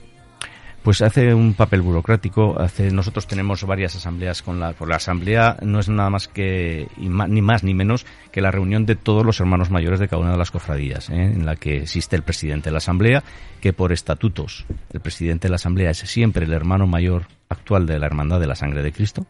pues 0.86 1.02
hace 1.02 1.34
un 1.34 1.56
papel 1.56 1.82
burocrático. 1.82 2.60
Hace, 2.60 2.92
nosotros 2.92 3.25
tenemos 3.25 3.64
varias 3.64 3.96
asambleas 3.96 4.44
con 4.44 4.60
la, 4.60 4.75
la 4.88 4.96
asamblea 4.98 5.58
no 5.64 5.80
es 5.80 5.90
nada 5.90 6.12
más 6.12 6.28
que 6.28 6.88
ni 6.96 7.42
más 7.42 7.64
ni 7.64 7.74
menos 7.74 8.06
que 8.32 8.40
la 8.40 8.52
reunión 8.52 8.86
de 8.86 8.96
todos 8.96 9.25
los 9.25 9.40
hermanos 9.40 9.72
mayores 9.72 10.00
de 10.00 10.08
cada 10.08 10.22
una 10.22 10.34
de 10.34 10.38
las 10.38 10.52
cofradías, 10.52 11.10
¿eh? 11.10 11.24
en 11.24 11.44
la 11.44 11.56
que 11.56 11.78
existe 11.78 12.16
el 12.16 12.22
presidente 12.22 12.66
de 12.66 12.74
la 12.74 12.78
asamblea, 12.78 13.24
que 13.62 13.74
por 13.74 13.92
estatutos 13.92 14.68
el 14.94 15.00
presidente 15.00 15.48
de 15.48 15.50
la 15.50 15.56
asamblea 15.56 15.90
es 15.90 15.98
siempre 15.98 16.46
el 16.46 16.54
hermano 16.54 16.86
mayor 16.86 17.24
actual 17.50 17.88
de 17.88 17.98
la 17.98 18.06
hermandad 18.06 18.40
de 18.40 18.46
la 18.46 18.56
sangre 18.56 18.84
de 18.84 18.92
Cristo 18.92 19.25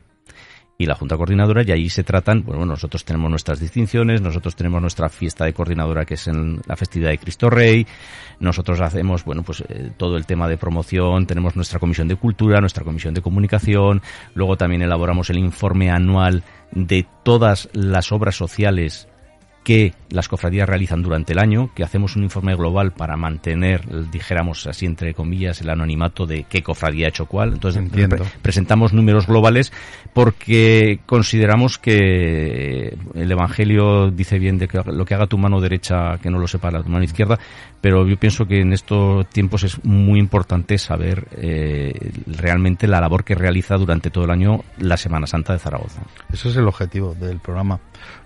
y 0.77 0.85
la 0.85 0.95
Junta 0.95 1.15
Coordinadora 1.15 1.63
y 1.63 1.71
ahí 1.71 1.89
se 1.89 2.03
tratan, 2.03 2.43
bueno, 2.43 2.65
nosotros 2.65 3.05
tenemos 3.05 3.29
nuestras 3.29 3.59
distinciones, 3.59 4.21
nosotros 4.21 4.55
tenemos 4.55 4.81
nuestra 4.81 5.09
fiesta 5.09 5.45
de 5.45 5.53
coordinadora 5.53 6.05
que 6.05 6.15
es 6.15 6.27
en 6.27 6.61
la 6.65 6.75
festividad 6.75 7.11
de 7.11 7.17
Cristo 7.17 7.49
Rey, 7.49 7.87
nosotros 8.39 8.81
hacemos, 8.81 9.23
bueno, 9.23 9.43
pues 9.43 9.63
eh, 9.69 9.91
todo 9.95 10.17
el 10.17 10.25
tema 10.25 10.47
de 10.49 10.57
promoción, 10.57 11.25
tenemos 11.25 11.55
nuestra 11.55 11.79
comisión 11.79 12.07
de 12.07 12.17
cultura, 12.17 12.59
nuestra 12.59 12.83
comisión 12.83 13.13
de 13.13 13.21
comunicación, 13.21 14.01
luego 14.33 14.57
también 14.57 14.81
elaboramos 14.81 15.29
el 15.29 15.37
informe 15.37 15.89
anual 15.91 16.43
de 16.71 17.05
todas 17.23 17.69
las 17.73 18.11
obras 18.11 18.35
sociales 18.35 19.07
que 19.65 19.95
las 20.11 20.29
cofradías 20.29 20.69
realizan 20.69 21.01
durante 21.01 21.33
el 21.33 21.39
año, 21.39 21.71
que 21.73 21.83
hacemos 21.83 22.15
un 22.15 22.21
informe 22.21 22.55
global 22.55 22.91
para 22.91 23.17
mantener, 23.17 23.81
dijéramos 24.11 24.67
así 24.67 24.85
entre 24.85 25.15
comillas, 25.15 25.59
el 25.59 25.71
anonimato 25.71 26.27
de 26.27 26.43
qué 26.43 26.61
cofradía 26.61 27.07
ha 27.07 27.09
hecho 27.09 27.25
cuál. 27.25 27.53
Entonces 27.53 27.83
presentamos 28.43 28.93
números 28.93 29.25
globales 29.25 29.73
porque 30.13 30.99
consideramos 31.07 31.79
que 31.79 32.95
el 33.15 33.31
Evangelio 33.31 34.11
dice 34.11 34.37
bien 34.37 34.59
de 34.59 34.67
que 34.67 34.79
lo 34.85 35.03
que 35.03 35.15
haga 35.15 35.25
tu 35.25 35.39
mano 35.39 35.59
derecha 35.59 36.19
que 36.21 36.29
no 36.29 36.37
lo 36.37 36.47
sepa 36.47 36.69
la 36.69 36.83
tu 36.83 36.89
mano 36.89 37.03
izquierda, 37.03 37.39
pero 37.81 38.07
yo 38.07 38.17
pienso 38.17 38.45
que 38.45 38.61
en 38.61 38.71
estos 38.71 39.27
tiempos 39.29 39.63
es 39.63 39.83
muy 39.83 40.19
importante 40.19 40.77
saber 40.77 41.27
eh, 41.37 42.11
realmente 42.27 42.87
la 42.87 43.01
labor 43.01 43.23
que 43.23 43.33
realiza 43.33 43.77
durante 43.77 44.11
todo 44.11 44.25
el 44.25 44.31
año 44.31 44.63
la 44.77 44.95
Semana 44.95 45.25
Santa 45.25 45.53
de 45.53 45.59
Zaragoza. 45.59 46.03
Ese 46.31 46.49
es 46.49 46.55
el 46.55 46.67
objetivo 46.67 47.15
del 47.15 47.39
programa 47.39 47.79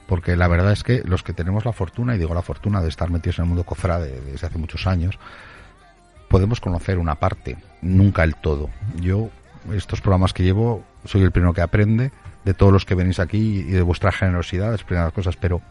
porque 0.10 0.36
la 0.36 0.48
verdad 0.48 0.72
es 0.72 0.84
que 0.84 1.04
los 1.06 1.22
que 1.22 1.34
tenemos 1.34 1.66
la 1.66 1.72
fortuna, 1.72 2.16
y 2.16 2.18
digo 2.18 2.34
la 2.34 2.42
fortuna 2.42 2.82
de 2.82 2.89
estar 2.89 3.12
metidos 3.12 3.38
en 3.38 3.44
el 3.44 3.50
mundo 3.50 3.63
cofrade 3.63 4.20
desde 4.22 4.48
hace 4.48 4.58
muchos 4.58 4.88
años, 4.88 5.20
podemos 6.30 6.60
conocer 6.60 6.98
una 6.98 7.13
parte, 7.13 7.58
nunca 7.84 8.24
el 8.24 8.36
todo. 8.36 8.72
Yo, 9.00 9.30
estos 9.72 10.01
programas 10.01 10.34
que 10.34 10.42
llevo, 10.42 10.84
soy 11.06 11.22
el 11.22 11.32
primero 11.32 11.54
que 11.54 11.62
aprende 11.62 12.12
de 12.44 12.54
todos 12.56 12.74
los 12.74 12.86
que 12.86 12.96
venís 12.96 13.20
aquí 13.20 13.60
y 13.60 13.72
de 13.72 13.84
vuestra 13.84 14.12
generosidad, 14.12 14.72
de 14.72 14.96
las 14.96 15.13
cosas, 15.13 15.38
pero 15.38 15.62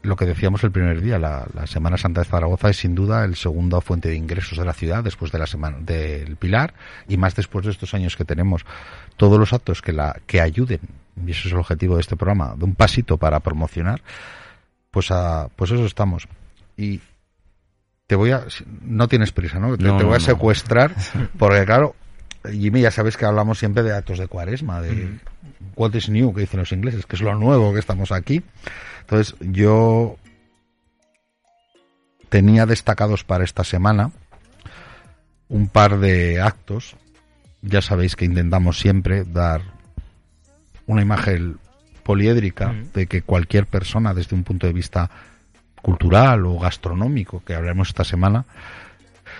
lo 0.00 0.16
que 0.16 0.24
decíamos 0.24 0.64
el 0.64 0.72
primer 0.72 1.02
día, 1.02 1.18
la, 1.18 1.46
Semana 1.66 1.98
Santa 1.98 2.22
de 2.22 2.26
Zaragoza 2.26 2.70
es 2.70 2.78
sin 2.78 2.94
duda 2.94 3.26
el 3.26 3.36
segundo 3.36 3.82
fuente 3.82 4.08
de 4.08 4.16
ingresos 4.16 4.56
de 4.56 4.64
la 4.64 4.72
ciudad 4.72 5.04
después 5.04 5.30
de 5.30 5.38
la 5.38 5.46
semana 5.46 5.76
del 5.78 6.36
Pilar 6.36 6.72
y 7.06 7.18
más 7.18 7.34
después 7.36 7.66
de 7.66 7.72
estos 7.72 7.92
años 7.92 8.16
que 8.16 8.24
tenemos. 8.24 8.64
Todos 9.18 9.38
los 9.38 9.52
actos 9.52 9.82
que 9.82 9.92
la 9.92 10.16
que 10.26 10.40
ayuden 10.40 10.80
y 11.16 11.30
eso 11.30 11.48
es 11.48 11.52
el 11.52 11.58
objetivo 11.58 11.96
de 11.96 12.00
este 12.00 12.16
programa, 12.16 12.54
de 12.56 12.64
un 12.64 12.74
pasito 12.74 13.16
para 13.16 13.40
promocionar, 13.40 14.02
pues 14.90 15.10
a, 15.10 15.48
pues 15.56 15.70
eso 15.70 15.84
estamos. 15.84 16.28
Y 16.76 17.00
te 18.06 18.16
voy 18.16 18.32
a, 18.32 18.44
no 18.82 19.08
tienes 19.08 19.32
prisa, 19.32 19.58
¿no? 19.58 19.76
Te, 19.76 19.88
voy 19.88 20.16
a 20.16 20.20
secuestrar, 20.20 20.94
porque 21.38 21.64
claro, 21.64 21.94
Jimmy, 22.50 22.80
ya 22.80 22.90
sabes 22.90 23.16
que 23.16 23.24
hablamos 23.24 23.58
siempre 23.58 23.82
de 23.82 23.94
actos 23.94 24.18
de 24.18 24.28
cuaresma, 24.28 24.80
de 24.80 24.92
mm. 24.92 25.20
what 25.76 25.94
is 25.94 26.08
new, 26.08 26.32
que 26.34 26.42
dicen 26.42 26.60
los 26.60 26.72
ingleses, 26.72 27.06
que 27.06 27.16
es 27.16 27.22
lo 27.22 27.34
nuevo 27.34 27.72
que 27.72 27.78
estamos 27.78 28.12
aquí. 28.12 28.42
Entonces, 29.00 29.34
yo 29.40 30.16
tenía 32.28 32.66
destacados 32.66 33.24
para 33.24 33.44
esta 33.44 33.64
semana 33.64 34.10
un 35.48 35.68
par 35.68 35.98
de 35.98 36.40
actos. 36.40 36.96
Ya 37.60 37.82
sabéis 37.82 38.16
que 38.16 38.24
intentamos 38.24 38.78
siempre 38.78 39.24
dar 39.24 39.62
una 40.86 41.02
imagen 41.02 41.58
poliédrica 42.02 42.74
de 42.94 43.06
que 43.06 43.22
cualquier 43.22 43.66
persona 43.66 44.14
desde 44.14 44.34
un 44.34 44.44
punto 44.44 44.66
de 44.66 44.72
vista 44.72 45.10
cultural 45.80 46.46
o 46.46 46.58
gastronómico 46.58 47.42
que 47.44 47.54
hablaremos 47.54 47.88
esta 47.88 48.04
semana 48.04 48.44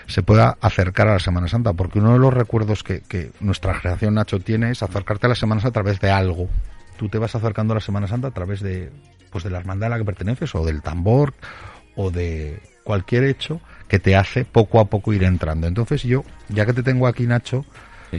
se 0.07 0.23
pueda 0.23 0.57
acercar 0.61 1.09
a 1.09 1.15
la 1.15 1.19
Semana 1.19 1.49
Santa, 1.49 1.73
porque 1.73 1.99
uno 1.99 2.13
de 2.13 2.19
los 2.19 2.35
recuerdos 2.35 2.83
que, 2.83 3.01
que 3.01 3.31
nuestra 3.41 3.75
generación 3.75 4.15
Nacho 4.15 4.41
tiene 4.41 4.71
es 4.71 4.83
acercarte 4.83 5.27
a 5.27 5.31
la 5.31 5.35
Semana 5.35 5.61
Santa 5.61 5.81
a 5.81 5.83
través 5.83 6.01
de 6.01 6.11
algo. 6.11 6.49
Tú 6.97 7.09
te 7.09 7.19
vas 7.19 7.35
acercando 7.35 7.73
a 7.73 7.77
la 7.77 7.81
Semana 7.81 8.09
Santa 8.09 8.29
a 8.29 8.33
través 8.33 8.61
de, 8.61 8.91
pues 9.31 9.45
de 9.45 9.51
la 9.51 9.59
hermandad 9.59 9.89
a 9.89 9.91
la 9.91 9.99
que 9.99 10.05
perteneces, 10.05 10.55
o 10.55 10.65
del 10.65 10.83
tambor, 10.83 11.35
o 11.95 12.11
de 12.11 12.61
cualquier 12.85 13.25
hecho 13.25 13.61
que 13.89 13.99
te 13.99 14.17
hace 14.17 14.45
poco 14.45 14.81
a 14.81 14.87
poco 14.87 15.13
ir 15.13 15.25
entrando. 15.25 15.67
Entonces 15.67 16.03
yo, 16.03 16.25
ya 16.49 16.67
que 16.67 16.73
te 16.73 16.83
tengo 16.83 17.07
aquí, 17.07 17.27
Nacho, 17.27 17.65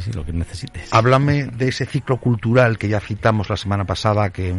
Sí, 0.01 0.12
lo 0.12 0.25
que 0.25 0.33
necesites. 0.33 0.91
Háblame 0.91 1.45
de 1.45 1.67
ese 1.67 1.85
ciclo 1.85 2.17
cultural 2.17 2.77
que 2.79 2.88
ya 2.88 3.00
citamos 3.00 3.50
la 3.50 3.57
semana 3.57 3.85
pasada, 3.85 4.31
que 4.31 4.55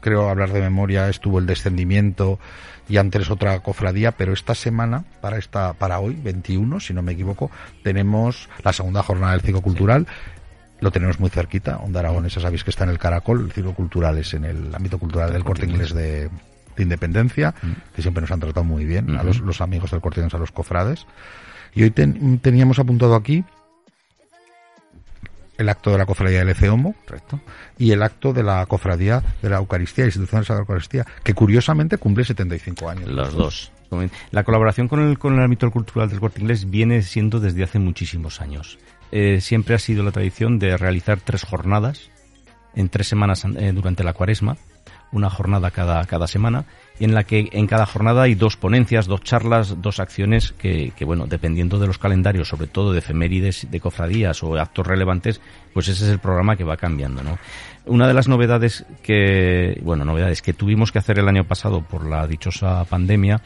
creo 0.00 0.28
hablar 0.28 0.52
de 0.52 0.60
memoria 0.60 1.08
estuvo 1.08 1.38
el 1.38 1.46
descendimiento 1.46 2.38
y 2.88 2.98
antes 2.98 3.30
otra 3.30 3.58
cofradía, 3.60 4.12
pero 4.12 4.34
esta 4.34 4.54
semana, 4.54 5.04
para 5.22 5.38
esta, 5.38 5.72
para 5.72 6.00
hoy, 6.00 6.18
21, 6.22 6.80
si 6.80 6.92
no 6.92 7.00
me 7.00 7.12
equivoco, 7.12 7.50
tenemos 7.82 8.50
la 8.62 8.74
segunda 8.74 9.02
jornada 9.02 9.32
del 9.32 9.40
ciclo 9.40 9.62
cultural. 9.62 10.06
Lo 10.80 10.90
tenemos 10.90 11.18
muy 11.18 11.30
cerquita, 11.30 11.78
Onda 11.78 12.00
Aragonesa, 12.00 12.40
sabéis 12.40 12.62
que 12.62 12.70
está 12.70 12.84
en 12.84 12.90
el 12.90 12.98
Caracol, 12.98 13.40
el 13.46 13.52
ciclo 13.52 13.72
cultural 13.72 14.18
es 14.18 14.34
en 14.34 14.44
el 14.44 14.74
ámbito 14.74 14.98
cultural 14.98 15.32
del 15.32 15.44
corte 15.44 15.64
inglés 15.64 15.94
de, 15.94 16.30
Independencia, 16.76 17.54
mm. 17.62 17.94
que 17.94 18.02
siempre 18.02 18.20
nos 18.20 18.32
han 18.32 18.40
tratado 18.40 18.64
muy 18.64 18.84
bien, 18.84 19.16
a 19.16 19.22
los, 19.22 19.60
amigos 19.60 19.92
del 19.92 20.00
corte 20.00 20.20
inglés, 20.20 20.34
a 20.34 20.38
los 20.38 20.50
cofrades. 20.50 21.06
Y 21.72 21.84
hoy 21.84 21.90
teníamos 21.90 22.80
apuntado 22.80 23.14
aquí 23.14 23.44
el 25.58 25.68
acto 25.68 25.90
de 25.90 25.98
la 25.98 26.06
cofradía 26.06 26.40
del 26.40 26.50
Eceomo 26.50 26.94
y 27.78 27.92
el 27.92 28.02
acto 28.02 28.32
de 28.32 28.42
la 28.42 28.64
cofradía 28.66 29.22
de 29.42 29.50
la 29.50 29.56
Eucaristía, 29.58 30.04
institución 30.04 30.42
de 30.42 30.54
la 30.54 30.60
Eucaristía, 30.60 31.06
que 31.22 31.34
curiosamente 31.34 31.98
cumple 31.98 32.24
75 32.24 32.88
años. 32.88 33.08
Los 33.08 33.34
dos. 33.34 33.72
La 34.32 34.42
colaboración 34.42 34.88
con 34.88 35.00
el, 35.00 35.18
con 35.18 35.34
el 35.34 35.44
ámbito 35.44 35.70
cultural 35.70 36.08
del 36.08 36.20
corte 36.20 36.40
inglés 36.40 36.68
viene 36.68 37.02
siendo 37.02 37.40
desde 37.40 37.62
hace 37.62 37.78
muchísimos 37.78 38.40
años. 38.40 38.78
Eh, 39.12 39.40
siempre 39.40 39.74
ha 39.74 39.78
sido 39.78 40.02
la 40.02 40.10
tradición 40.10 40.58
de 40.58 40.76
realizar 40.76 41.20
tres 41.20 41.44
jornadas 41.44 42.10
en 42.74 42.88
tres 42.88 43.06
semanas 43.06 43.44
eh, 43.44 43.72
durante 43.72 44.02
la 44.02 44.12
cuaresma, 44.12 44.56
una 45.14 45.30
jornada 45.30 45.70
cada, 45.70 46.04
cada 46.04 46.26
semana, 46.26 46.66
en 47.00 47.14
la 47.14 47.24
que 47.24 47.48
en 47.52 47.66
cada 47.66 47.86
jornada 47.86 48.22
hay 48.22 48.34
dos 48.34 48.56
ponencias, 48.56 49.06
dos 49.06 49.22
charlas, 49.22 49.80
dos 49.80 50.00
acciones 50.00 50.52
que, 50.52 50.92
que, 50.96 51.04
bueno, 51.04 51.26
dependiendo 51.26 51.78
de 51.78 51.86
los 51.86 51.98
calendarios, 51.98 52.48
sobre 52.48 52.66
todo 52.66 52.92
de 52.92 52.98
efemérides, 52.98 53.68
de 53.70 53.80
cofradías 53.80 54.42
o 54.42 54.56
actos 54.56 54.86
relevantes, 54.86 55.40
pues 55.72 55.88
ese 55.88 56.04
es 56.04 56.10
el 56.10 56.18
programa 56.18 56.56
que 56.56 56.64
va 56.64 56.76
cambiando, 56.76 57.22
¿no? 57.22 57.38
Una 57.86 58.08
de 58.08 58.14
las 58.14 58.28
novedades 58.28 58.84
que, 59.02 59.80
bueno, 59.82 60.04
novedades 60.04 60.42
que 60.42 60.52
tuvimos 60.52 60.90
que 60.92 60.98
hacer 60.98 61.18
el 61.18 61.28
año 61.28 61.44
pasado 61.44 61.82
por 61.82 62.06
la 62.06 62.26
dichosa 62.26 62.84
pandemia 62.84 63.40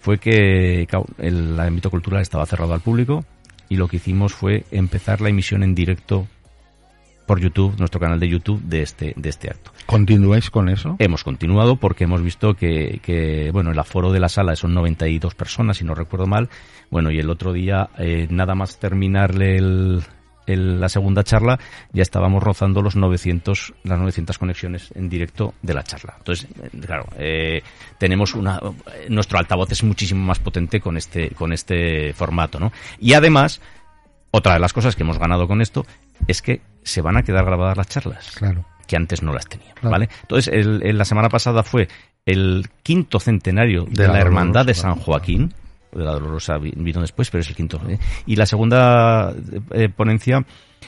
fue 0.00 0.18
que 0.18 0.86
el 1.18 1.60
ámbito 1.60 1.90
cultural 1.90 2.22
estaba 2.22 2.46
cerrado 2.46 2.74
al 2.74 2.80
público 2.80 3.24
y 3.68 3.76
lo 3.76 3.88
que 3.88 3.96
hicimos 3.96 4.34
fue 4.34 4.64
empezar 4.70 5.20
la 5.20 5.28
emisión 5.28 5.62
en 5.62 5.74
directo 5.74 6.26
por 7.26 7.40
YouTube, 7.40 7.76
nuestro 7.78 8.00
canal 8.00 8.20
de 8.20 8.28
YouTube 8.28 8.60
de 8.62 8.82
este, 8.82 9.14
de 9.16 9.28
este 9.28 9.48
acto. 9.48 9.72
¿Continuáis 9.86 10.50
con 10.50 10.68
eso? 10.68 10.96
Hemos 10.98 11.24
continuado 11.24 11.76
porque 11.76 12.04
hemos 12.04 12.22
visto 12.22 12.54
que, 12.54 13.00
que, 13.02 13.50
bueno, 13.52 13.70
el 13.70 13.78
aforo 13.78 14.12
de 14.12 14.20
la 14.20 14.28
sala 14.28 14.56
son 14.56 14.74
92 14.74 15.34
personas, 15.34 15.78
si 15.78 15.84
no 15.84 15.94
recuerdo 15.94 16.26
mal. 16.26 16.48
Bueno, 16.90 17.10
y 17.10 17.18
el 17.18 17.30
otro 17.30 17.52
día, 17.52 17.90
eh, 17.98 18.26
nada 18.30 18.54
más 18.54 18.78
terminarle 18.78 19.56
el, 19.56 20.02
la 20.46 20.88
segunda 20.88 21.22
charla, 21.22 21.58
ya 21.92 22.02
estábamos 22.02 22.42
rozando 22.42 22.82
los 22.82 22.96
900, 22.96 23.74
las 23.84 23.98
900 23.98 24.38
conexiones 24.38 24.90
en 24.94 25.08
directo 25.08 25.54
de 25.62 25.74
la 25.74 25.84
charla. 25.84 26.14
Entonces, 26.18 26.48
eh, 26.62 26.70
claro, 26.80 27.06
eh, 27.18 27.62
tenemos 27.98 28.34
una, 28.34 28.60
nuestro 29.08 29.38
altavoz 29.38 29.70
es 29.72 29.82
muchísimo 29.82 30.24
más 30.24 30.38
potente 30.38 30.80
con 30.80 30.96
este, 30.96 31.30
con 31.30 31.52
este 31.52 32.12
formato, 32.12 32.58
¿no? 32.58 32.72
Y 32.98 33.14
además, 33.14 33.60
otra 34.30 34.54
de 34.54 34.60
las 34.60 34.72
cosas 34.72 34.96
que 34.96 35.02
hemos 35.02 35.18
ganado 35.18 35.46
con 35.46 35.60
esto 35.60 35.86
es 36.26 36.42
que 36.42 36.60
se 36.82 37.00
van 37.00 37.16
a 37.16 37.22
quedar 37.22 37.44
grabadas 37.44 37.76
las 37.76 37.88
charlas. 37.88 38.32
Claro. 38.36 38.64
Que 38.86 38.96
antes 38.96 39.22
no 39.22 39.32
las 39.32 39.46
teníamos, 39.46 39.82
¿vale? 39.82 40.08
Entonces, 40.22 40.52
el, 40.52 40.96
la 40.96 41.04
semana 41.04 41.28
pasada 41.28 41.62
fue 41.62 41.88
el 42.26 42.68
quinto 42.82 43.20
centenario 43.20 43.86
de, 43.88 44.08
la, 44.08 44.20
Hermandad 44.20 44.66
de 44.66 44.74
San 44.74 44.96
Joaquín. 44.96 45.52
De 45.92 46.04
la 46.04 46.12
Dolorosa 46.12 46.58
vino 46.58 47.00
después, 47.00 47.30
pero 47.30 47.42
es 47.42 47.48
el 47.48 47.56
quinto. 47.56 47.80
¿eh? 47.88 47.98
Y 48.26 48.36
la 48.36 48.46
segunda 48.46 49.34
eh, 49.70 49.88
ponencia 49.88 50.44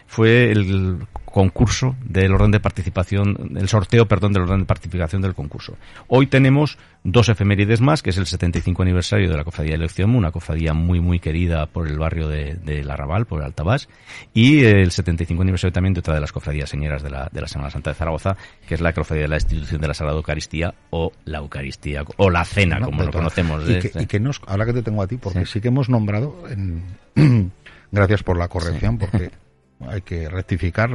fue 0.07 0.51
el 0.51 1.07
concurso 1.35 1.97
del 2.05 2.33
orden 2.33 2.53
de 2.53 2.61
participación, 2.61 3.57
el 3.57 3.69
sorteo, 3.69 4.07
perdón, 4.07 4.33
del 4.33 4.43
orden 4.43 4.61
de 4.61 4.67
participación 4.67 5.21
del 5.21 5.35
concurso. 5.35 5.77
Hoy 6.07 6.29
tenemos 6.29 6.79
dos 7.03 7.29
efemérides 7.29 7.81
más, 7.81 8.05
que 8.05 8.11
es 8.11 8.19
el 8.19 8.27
75 8.27 8.83
aniversario 8.83 9.29
de 9.29 9.37
la 9.37 9.43
Cofradía 9.43 9.73
de 9.73 9.79
Elección, 9.79 10.15
una 10.15 10.31
cofradía 10.31 10.75
muy, 10.75 11.01
muy 11.01 11.19
querida 11.19 11.67
por 11.67 11.89
el 11.89 11.99
barrio 11.99 12.29
de, 12.29 12.55
de 12.55 12.85
La 12.85 12.97
Raval, 12.97 13.27
por 13.27 13.41
el 13.41 13.47
Altabás, 13.47 13.89
y 14.33 14.63
el 14.63 14.93
75 14.93 15.43
aniversario 15.43 15.73
también 15.73 15.95
de 15.95 16.01
otra 16.01 16.15
de 16.15 16.21
las 16.21 16.31
cofradías 16.31 16.71
señeras 16.71 17.03
de 17.03 17.11
la, 17.11 17.29
de 17.33 17.41
la 17.41 17.49
Semana 17.49 17.69
Santa 17.69 17.91
de 17.91 17.97
Zaragoza, 17.97 18.37
que 18.69 18.75
es 18.77 18.81
la 18.81 18.93
cofradía 18.93 19.23
de 19.23 19.29
la 19.31 19.37
institución 19.37 19.81
de 19.81 19.89
la 19.89 19.95
Sagrada 19.95 20.17
Eucaristía 20.17 20.73
o 20.91 21.11
la 21.25 21.39
Eucaristía, 21.39 22.05
o 22.17 22.31
la 22.31 22.45
cena, 22.45 22.81
como 22.81 23.03
lo 23.03 23.11
conocemos. 23.11 23.69
Y, 23.69 23.81
que, 23.81 23.91
y 24.03 24.07
que 24.07 24.21
nos, 24.21 24.41
ahora 24.47 24.67
que 24.67 24.73
te 24.73 24.83
tengo 24.83 25.03
a 25.03 25.09
ti, 25.09 25.17
porque 25.17 25.47
sí, 25.47 25.61
que 25.61 25.67
hemos 25.67 25.89
nombrado, 25.89 26.45
en, 26.49 26.85
gracias 27.91 28.23
por 28.23 28.39
la 28.39 28.47
corrección, 28.47 28.99
porque 28.99 29.33
hay 29.81 30.03
que 30.03 30.29
rectificar. 30.29 30.91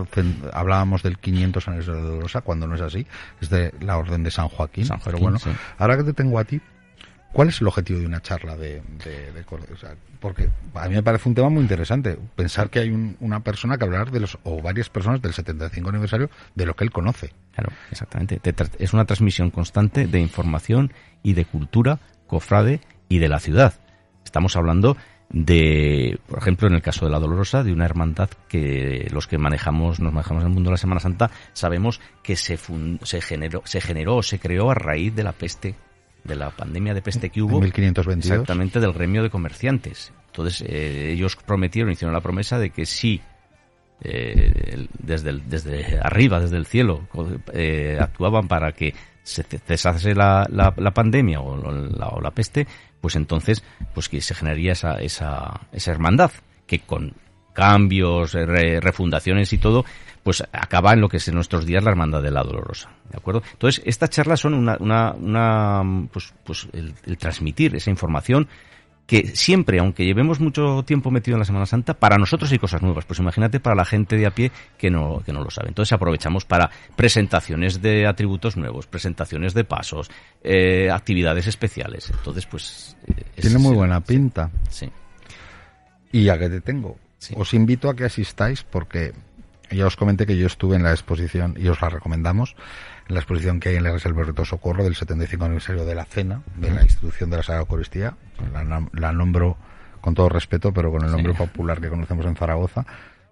Hablábamos 0.53 1.03
del 1.03 1.17
500 1.17 1.67
años 1.67 1.87
de 1.87 1.93
Dolorosa, 1.93 2.41
cuando 2.41 2.67
no 2.67 2.75
es 2.75 2.81
así, 2.81 3.05
es 3.41 3.49
de 3.49 3.73
la 3.81 3.97
Orden 3.97 4.23
de 4.23 4.31
San 4.31 4.47
Joaquín. 4.47 4.87
pero 5.03 5.17
bueno, 5.17 5.37
ahora 5.77 5.97
que 5.97 6.03
te 6.03 6.13
tengo 6.13 6.39
a 6.39 6.43
ti, 6.43 6.61
¿cuál 7.31 7.49
es 7.49 7.61
el 7.61 7.67
objetivo 7.67 7.99
de 7.99 8.05
una 8.05 8.21
charla 8.21 8.55
de, 8.55 8.81
de, 9.03 9.45
Porque 10.19 10.49
a 10.73 10.87
mí 10.87 10.95
me 10.95 11.03
parece 11.03 11.29
un 11.29 11.35
tema 11.35 11.49
muy 11.49 11.61
interesante. 11.61 12.17
Pensar 12.35 12.69
que 12.69 12.79
hay 12.79 13.15
una 13.19 13.41
persona 13.41 13.77
que 13.77 13.85
hablar 13.85 14.11
de 14.11 14.21
los, 14.21 14.37
o 14.43 14.61
varias 14.61 14.89
personas 14.89 15.21
del 15.21 15.33
75 15.33 15.89
aniversario 15.89 16.29
de 16.55 16.65
lo 16.65 16.75
que 16.75 16.83
él 16.83 16.91
conoce. 16.91 17.33
Claro, 17.53 17.71
exactamente. 17.91 18.41
Es 18.79 18.93
una 18.93 19.05
transmisión 19.05 19.51
constante 19.51 20.07
de 20.07 20.19
información 20.19 20.93
y 21.23 21.33
de 21.33 21.45
cultura, 21.45 21.99
cofrade 22.27 22.81
y 23.07 23.19
de 23.19 23.29
la 23.29 23.39
ciudad. 23.39 23.73
Estamos 24.23 24.55
hablando 24.55 24.95
de, 25.29 26.19
por 26.27 26.39
ejemplo, 26.39 26.67
en 26.67 26.73
el 26.73 26.81
caso 26.81 27.05
de 27.05 27.11
la 27.11 27.19
Dolorosa, 27.19 27.63
de 27.63 27.71
una 27.71 27.85
hermandad 27.85 28.29
que 28.47 29.07
los 29.11 29.27
que 29.27 29.37
manejamos, 29.37 29.99
nos 29.99 30.11
manejamos 30.11 30.41
en 30.41 30.47
el 30.47 30.53
mundo 30.53 30.69
de 30.69 30.73
la 30.73 30.77
Semana 30.77 30.99
Santa, 30.99 31.29
sabemos 31.53 32.01
que 32.23 32.35
se, 32.35 32.57
se 33.03 33.21
generó, 33.21 33.61
se 33.65 33.81
generó 33.81 34.23
se 34.23 34.39
creó 34.39 34.71
a 34.71 34.75
raíz 34.75 35.15
de 35.15 35.23
la 35.23 35.33
peste, 35.33 35.75
de 36.23 36.35
la 36.35 36.49
pandemia 36.49 36.93
de 36.93 37.01
peste 37.01 37.29
que 37.29 37.41
hubo. 37.41 37.57
En 37.57 37.63
1522. 37.65 38.31
Exactamente, 38.31 38.79
del 38.79 38.93
gremio 38.93 39.21
de 39.21 39.29
comerciantes. 39.29 40.11
Entonces, 40.27 40.63
eh, 40.67 41.11
ellos 41.11 41.35
prometieron, 41.35 41.91
hicieron 41.91 42.13
la 42.13 42.21
promesa 42.21 42.57
de 42.57 42.71
que 42.71 42.85
si 42.85 43.21
eh, 44.01 44.87
desde, 44.97 45.33
desde 45.45 45.99
arriba, 46.01 46.39
desde 46.39 46.57
el 46.57 46.65
cielo, 46.65 47.07
eh, 47.53 47.97
actuaban 47.99 48.47
para 48.47 48.71
que 48.71 48.93
se 49.23 49.43
cesase 49.43 50.15
la, 50.15 50.47
la, 50.49 50.91
pandemia 50.91 51.41
o 51.41 51.57
la, 51.57 52.07
o 52.07 52.21
la, 52.21 52.31
peste, 52.31 52.65
pues 53.01 53.15
entonces 53.15 53.63
pues 53.93 54.09
que 54.09 54.21
se 54.21 54.35
generaría 54.35 54.73
esa, 54.73 54.95
esa, 54.95 55.61
esa 55.71 55.91
hermandad 55.91 56.31
que 56.67 56.79
con 56.79 57.13
cambios, 57.53 58.33
refundaciones 58.33 59.51
y 59.51 59.57
todo, 59.57 59.83
pues 60.23 60.43
acaba 60.53 60.93
en 60.93 61.01
lo 61.01 61.09
que 61.09 61.17
es 61.17 61.27
en 61.27 61.35
nuestros 61.35 61.65
días 61.65 61.83
la 61.83 61.91
hermandad 61.91 62.21
de 62.21 62.31
la 62.31 62.43
Dolorosa, 62.43 62.89
¿de 63.09 63.17
acuerdo? 63.17 63.41
Entonces, 63.51 63.81
estas 63.85 64.11
charlas 64.11 64.39
son 64.39 64.53
una, 64.53 64.77
una, 64.79 65.11
una 65.11 66.07
pues, 66.11 66.33
pues 66.45 66.67
el 66.73 67.17
transmitir 67.17 67.75
esa 67.75 67.89
información 67.89 68.47
que 69.09 69.35
siempre, 69.35 69.79
aunque 69.79 70.05
llevemos 70.05 70.39
mucho 70.39 70.83
tiempo 70.83 71.09
metido 71.09 71.33
en 71.33 71.39
la 71.39 71.45
Semana 71.45 71.65
Santa, 71.65 71.95
para 71.95 72.19
nosotros 72.19 72.51
hay 72.51 72.59
cosas 72.59 72.83
nuevas. 72.83 73.05
Pues 73.05 73.17
imagínate 73.19 73.59
para 73.59 73.75
la 73.75 73.83
gente 73.83 74.15
de 74.15 74.27
a 74.27 74.29
pie 74.29 74.51
que 74.77 74.91
no, 74.91 75.23
que 75.25 75.33
no 75.33 75.43
lo 75.43 75.49
sabe. 75.49 75.69
Entonces 75.69 75.91
aprovechamos 75.93 76.45
para 76.45 76.69
presentaciones 76.95 77.81
de 77.81 78.05
atributos 78.05 78.55
nuevos, 78.55 78.85
presentaciones 78.85 79.55
de 79.55 79.63
pasos, 79.63 80.11
eh, 80.43 80.91
actividades 80.91 81.47
especiales. 81.47 82.11
Entonces, 82.11 82.45
pues... 82.45 82.95
Eh, 83.07 83.41
Tiene 83.41 83.57
muy 83.57 83.73
buena 83.73 83.99
pinta. 83.99 84.51
Sí. 84.69 84.87
Y 86.11 86.25
ya 86.25 86.37
que 86.37 86.47
te 86.47 86.61
tengo, 86.61 86.95
os 87.35 87.53
invito 87.55 87.89
a 87.89 87.95
que 87.95 88.03
asistáis 88.03 88.61
porque 88.61 89.13
ya 89.71 89.87
os 89.87 89.95
comenté 89.95 90.27
que 90.27 90.37
yo 90.37 90.45
estuve 90.45 90.75
en 90.75 90.83
la 90.83 90.91
exposición 90.91 91.55
y 91.57 91.67
os 91.67 91.81
la 91.81 91.89
recomendamos 91.89 92.55
la 93.09 93.19
exposición 93.19 93.59
que 93.59 93.69
hay 93.69 93.75
en 93.75 93.83
la 93.83 93.91
Reserva 93.91 94.23
de 94.23 94.45
Socorro 94.45 94.83
del 94.83 94.95
75 94.95 95.43
aniversario 95.43 95.83
de 95.83 95.95
la 95.95 96.05
cena 96.05 96.43
de 96.55 96.71
la 96.71 96.83
institución 96.83 97.29
de 97.29 97.37
la 97.37 97.43
Sagrada 97.43 97.61
Eucaristía. 97.61 98.15
La, 98.93 99.11
nombro 99.11 99.57
con 99.99 100.13
todo 100.13 100.29
respeto, 100.29 100.71
pero 100.71 100.91
con 100.91 101.03
el 101.03 101.11
nombre 101.11 101.33
popular 101.33 101.81
que 101.81 101.89
conocemos 101.89 102.25
en 102.27 102.35
Zaragoza, 102.35 102.85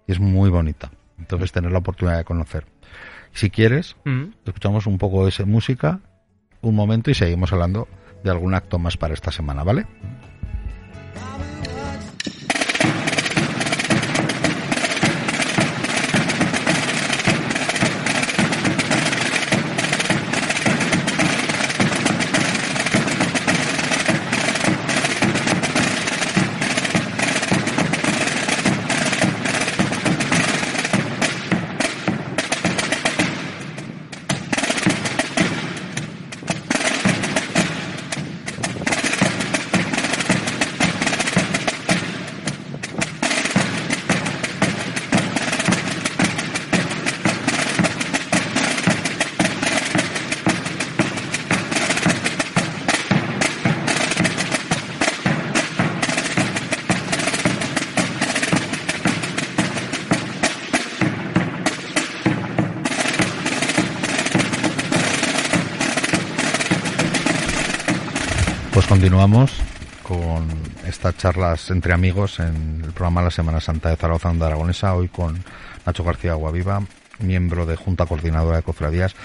y 0.06 0.12
es 0.12 0.20
muy 0.20 0.50
bonita. 0.50 0.90
Entonces, 1.18 1.52
tener 1.52 1.72
la 1.72 1.78
oportunidad 1.78 2.18
de 2.18 2.24
conocer. 2.24 2.66
Si 3.32 3.50
quieres, 3.50 3.96
escuchamos 4.44 4.86
un 4.86 4.98
poco 4.98 5.22
de 5.22 5.30
esa 5.30 5.46
música, 5.46 6.00
un 6.60 6.74
momento, 6.74 7.10
y 7.10 7.14
seguimos 7.14 7.52
hablando 7.52 7.88
de 8.24 8.30
algún 8.30 8.54
acto 8.54 8.78
más 8.80 8.96
para 8.96 9.14
esta 9.14 9.30
semana, 9.30 9.62
¿vale? 9.62 9.86
Continuamos 69.18 69.50
con 70.04 70.46
estas 70.86 71.16
charlas 71.16 71.72
entre 71.72 71.92
amigos 71.92 72.38
en 72.38 72.82
el 72.84 72.92
programa 72.92 73.20
La 73.20 73.32
Semana 73.32 73.60
Santa 73.60 73.88
de 73.88 73.96
Zaragoza 73.96 74.30
Onda 74.30 74.46
Aragonesa, 74.46 74.94
hoy 74.94 75.08
con 75.08 75.42
Nacho 75.84 76.04
García 76.04 76.34
Guaviva, 76.34 76.84
miembro 77.18 77.66
de 77.66 77.74
Junta 77.74 78.06
Coordinadora 78.06 78.58
de 78.58 78.62
Cofradías. 78.62 79.16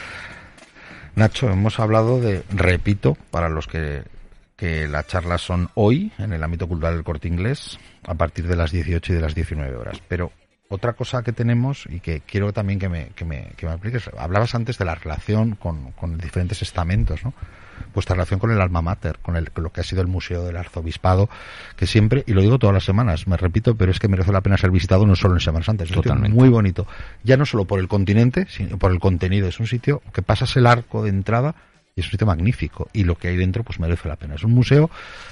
Nacho, 1.13 1.47
hemos 1.51 1.79
hablado 1.79 2.19
de, 2.19 2.41
repito, 2.49 3.15
para 3.29 3.49
los 3.49 3.67
que, 3.67 4.01
que 4.55 4.87
las 4.87 5.05
charlas 5.05 5.41
son 5.41 5.69
hoy 5.75 6.11
en 6.17 6.33
el 6.33 6.41
ámbito 6.41 6.67
cultural 6.67 6.95
del 6.95 7.03
corte 7.03 7.27
inglés, 7.27 7.77
a 8.07 8.15
partir 8.15 8.47
de 8.47 8.55
las 8.55 8.71
18 8.71 9.13
y 9.13 9.15
de 9.15 9.21
las 9.21 9.35
19 9.35 9.75
horas. 9.75 10.01
Pero 10.07 10.31
otra 10.69 10.93
cosa 10.93 11.21
que 11.21 11.33
tenemos 11.33 11.85
y 11.87 11.99
que 11.99 12.21
quiero 12.21 12.51
también 12.51 12.79
que 12.79 12.89
me, 12.89 13.09
que 13.09 13.25
me, 13.25 13.51
que 13.57 13.67
me 13.67 13.73
apliques, 13.73 14.09
hablabas 14.17 14.55
antes 14.55 14.79
de 14.79 14.85
la 14.85 14.95
relación 14.95 15.53
con, 15.53 15.91
con 15.91 16.17
diferentes 16.17 16.63
estamentos, 16.63 17.23
¿no? 17.23 17.35
Vuestra 17.93 18.15
relación 18.15 18.39
con 18.39 18.51
el 18.51 18.61
alma 18.61 18.81
mater, 18.81 19.19
con, 19.21 19.35
el, 19.35 19.49
lo 19.55 19.71
que 19.71 19.81
ha 19.81 19.83
sido 19.83 20.01
el 20.01 20.07
Museo 20.07 20.43
del 20.43 20.57
Arzobispado, 20.57 21.29
que 21.75 21.87
siempre, 21.87 22.23
y 22.27 22.33
lo 22.33 22.41
digo 22.41 22.59
todas 22.59 22.73
las 22.73 22.83
semanas, 22.83 23.27
me 23.27 23.37
repito, 23.37 23.75
pero 23.75 23.91
es 23.91 23.99
que 23.99 24.07
merece 24.07 24.31
la 24.31 24.41
pena 24.41 24.57
ser 24.57 24.71
visitado 24.71 25.05
no 25.05 25.15
solo 25.15 25.35
en 25.35 25.39
Semana 25.39 25.65
Santa, 25.65 25.83
es 25.83 25.91
un 25.91 25.97
sitio 25.97 26.15
muy 26.15 26.49
bonito, 26.49 26.87
ya 27.23 27.37
no 27.37 27.45
solo 27.45 27.65
por 27.65 27.79
el 27.79 27.87
continente, 27.87 28.47
sino 28.49 28.77
por 28.77 28.91
el 28.91 28.99
contenido, 28.99 29.47
es 29.47 29.59
un 29.59 29.67
sitio 29.67 30.01
que 30.13 30.21
pasas 30.21 30.55
el 30.57 30.67
arco 30.67 31.03
de 31.03 31.09
entrada 31.09 31.55
y 31.95 32.01
es 32.01 32.07
un 32.07 32.11
sitio 32.11 32.27
magnífico 32.27 32.89
y 32.93 33.03
lo 33.03 33.15
que 33.15 33.27
hay 33.27 33.37
dentro 33.37 33.63
pues 33.63 33.79
merece 33.79 34.07
la 34.07 34.15
pena. 34.15 34.35
Es 34.35 34.43
un 34.43 34.51
museo 34.51 34.89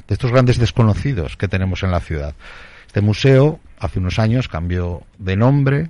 de 0.08 0.14
estos 0.14 0.32
grandes 0.32 0.58
desconocidos 0.58 1.38
que 1.38 1.48
tenemos 1.48 1.84
en 1.84 1.92
la 1.92 2.00
ciudad. 2.00 2.36
Este 2.88 3.02
museo 3.02 3.60
hace 3.80 4.00
unos 4.00 4.20
años 4.20 4.48
cambió 4.48 5.04
de 5.18 5.36
nombre, 5.36 5.90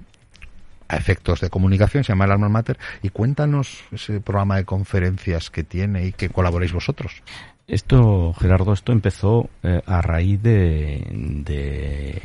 a 0.91 0.97
efectos 0.97 1.39
de 1.39 1.49
comunicación, 1.49 2.03
se 2.03 2.11
llama 2.11 2.25
el 2.25 2.31
Alma 2.31 2.49
Mater, 2.49 2.77
y 3.01 3.09
cuéntanos 3.09 3.83
ese 3.91 4.19
programa 4.19 4.57
de 4.57 4.65
conferencias 4.65 5.49
que 5.49 5.63
tiene 5.63 6.05
y 6.05 6.11
que 6.11 6.29
colaboréis 6.29 6.73
vosotros. 6.73 7.23
Esto, 7.67 8.33
Gerardo, 8.33 8.73
esto 8.73 8.91
empezó 8.91 9.49
eh, 9.63 9.81
a 9.85 10.01
raíz 10.01 10.41
de, 10.43 11.07
de 11.45 12.21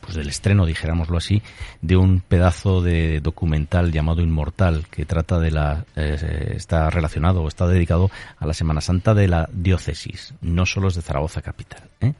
pues 0.00 0.16
del 0.16 0.28
estreno, 0.28 0.66
dijéramoslo 0.66 1.16
así, 1.16 1.42
de 1.82 1.96
un 1.96 2.20
pedazo 2.20 2.82
de 2.82 3.20
documental 3.20 3.92
llamado 3.92 4.22
Inmortal 4.22 4.86
que 4.90 5.04
trata 5.04 5.38
de 5.38 5.50
la 5.50 5.84
eh, 5.94 6.54
está 6.56 6.90
relacionado 6.90 7.42
o 7.42 7.48
está 7.48 7.68
dedicado 7.68 8.10
a 8.38 8.46
la 8.46 8.54
Semana 8.54 8.80
Santa 8.80 9.14
de 9.14 9.28
la 9.28 9.48
diócesis, 9.52 10.34
no 10.40 10.66
solo 10.66 10.88
es 10.88 10.94
de 10.94 11.02
Zaragoza 11.02 11.42
capital. 11.42 11.82
¿eh? 12.00 12.14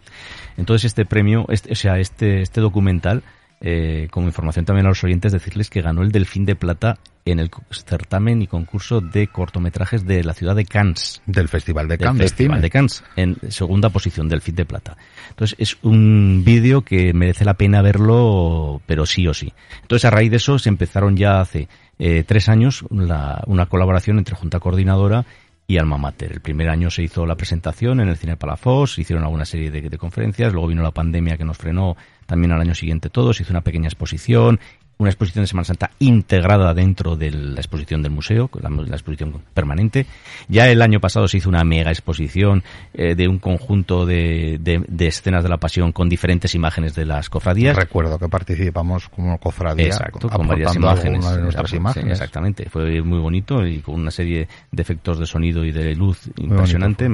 Entonces 0.56 0.86
este 0.86 1.06
premio, 1.06 1.46
este, 1.48 1.72
o 1.72 1.76
sea, 1.76 1.98
este 1.98 2.42
este 2.42 2.60
documental 2.60 3.22
eh, 3.60 4.08
como 4.10 4.26
información 4.26 4.64
también 4.64 4.86
a 4.86 4.90
los 4.90 5.02
oyentes, 5.02 5.32
decirles 5.32 5.68
que 5.70 5.82
ganó 5.82 6.02
el 6.02 6.12
Delfín 6.12 6.44
de 6.44 6.54
Plata 6.54 6.98
en 7.24 7.40
el 7.40 7.50
certamen 7.70 8.40
y 8.40 8.46
concurso 8.46 9.00
de 9.00 9.26
cortometrajes 9.26 10.06
de 10.06 10.22
la 10.24 10.32
ciudad 10.32 10.54
de 10.56 10.64
Cannes. 10.64 11.20
Del 11.26 11.48
Festival 11.48 11.88
de 11.88 11.98
Cannes. 11.98 12.22
Festival 12.22 12.62
de 12.62 12.70
Cannes, 12.70 13.04
en 13.16 13.36
segunda 13.50 13.90
posición, 13.90 14.28
Delfín 14.28 14.54
de 14.54 14.64
Plata. 14.64 14.96
Entonces 15.30 15.56
es 15.58 15.76
un 15.82 16.42
vídeo 16.44 16.82
que 16.82 17.12
merece 17.12 17.44
la 17.44 17.54
pena 17.54 17.82
verlo, 17.82 18.80
pero 18.86 19.06
sí 19.06 19.26
o 19.26 19.34
sí. 19.34 19.52
Entonces 19.82 20.04
a 20.04 20.10
raíz 20.10 20.30
de 20.30 20.36
eso 20.36 20.58
se 20.58 20.68
empezaron 20.68 21.16
ya 21.16 21.40
hace 21.40 21.68
eh, 21.98 22.24
tres 22.24 22.48
años 22.48 22.84
una 22.90 23.66
colaboración 23.68 24.18
entre 24.18 24.36
Junta 24.36 24.60
Coordinadora 24.60 25.26
y 25.70 25.76
Alma 25.76 25.98
Mater. 25.98 26.32
El 26.32 26.40
primer 26.40 26.70
año 26.70 26.90
se 26.90 27.02
hizo 27.02 27.26
la 27.26 27.36
presentación 27.36 28.00
en 28.00 28.08
el 28.08 28.16
Cine 28.16 28.38
Palafos, 28.38 28.98
hicieron 28.98 29.24
alguna 29.24 29.44
serie 29.44 29.70
de, 29.70 29.82
de 29.82 29.98
conferencias, 29.98 30.50
luego 30.50 30.68
vino 30.68 30.82
la 30.82 30.92
pandemia 30.92 31.36
que 31.36 31.44
nos 31.44 31.58
frenó 31.58 31.94
también 32.24 32.52
al 32.52 32.62
año 32.62 32.74
siguiente 32.74 33.10
todo, 33.10 33.34
se 33.34 33.42
hizo 33.42 33.52
una 33.52 33.60
pequeña 33.60 33.86
exposición, 33.86 34.60
una 34.98 35.10
exposición 35.10 35.44
de 35.44 35.46
Semana 35.46 35.64
Santa 35.64 35.90
integrada 36.00 36.74
dentro 36.74 37.16
de 37.16 37.30
la 37.30 37.60
exposición 37.60 38.02
del 38.02 38.10
museo, 38.10 38.50
la, 38.60 38.68
la 38.68 38.96
exposición 38.96 39.42
permanente. 39.54 40.06
Ya 40.48 40.68
el 40.68 40.82
año 40.82 41.00
pasado 41.00 41.28
se 41.28 41.38
hizo 41.38 41.48
una 41.48 41.64
mega 41.64 41.90
exposición 41.90 42.64
eh, 42.94 43.14
de 43.14 43.28
un 43.28 43.38
conjunto 43.38 44.04
de, 44.04 44.58
de, 44.60 45.06
escenas 45.06 45.42
de 45.44 45.48
la 45.48 45.58
pasión 45.58 45.92
con 45.92 46.08
diferentes 46.08 46.54
imágenes 46.54 46.94
de 46.94 47.06
las 47.06 47.30
cofradías. 47.30 47.76
Recuerdo 47.76 48.18
que 48.18 48.28
participamos 48.28 49.08
como 49.08 49.38
cofradía 49.38 49.86
Exacto, 49.86 50.28
con 50.28 50.48
varias 50.48 50.74
imágenes. 50.74 51.28
De 51.28 51.42
nuestras 51.42 51.72
imágenes. 51.72 52.12
exactamente, 52.12 52.68
fue 52.68 53.00
muy 53.02 53.20
bonito 53.20 53.64
y 53.66 53.78
con 53.78 53.94
una 53.94 54.10
serie 54.10 54.48
de 54.72 54.82
efectos 54.82 55.18
de 55.20 55.26
sonido 55.26 55.64
y 55.64 55.70
de 55.70 55.94
luz 55.94 56.28
impresionante. 56.36 57.08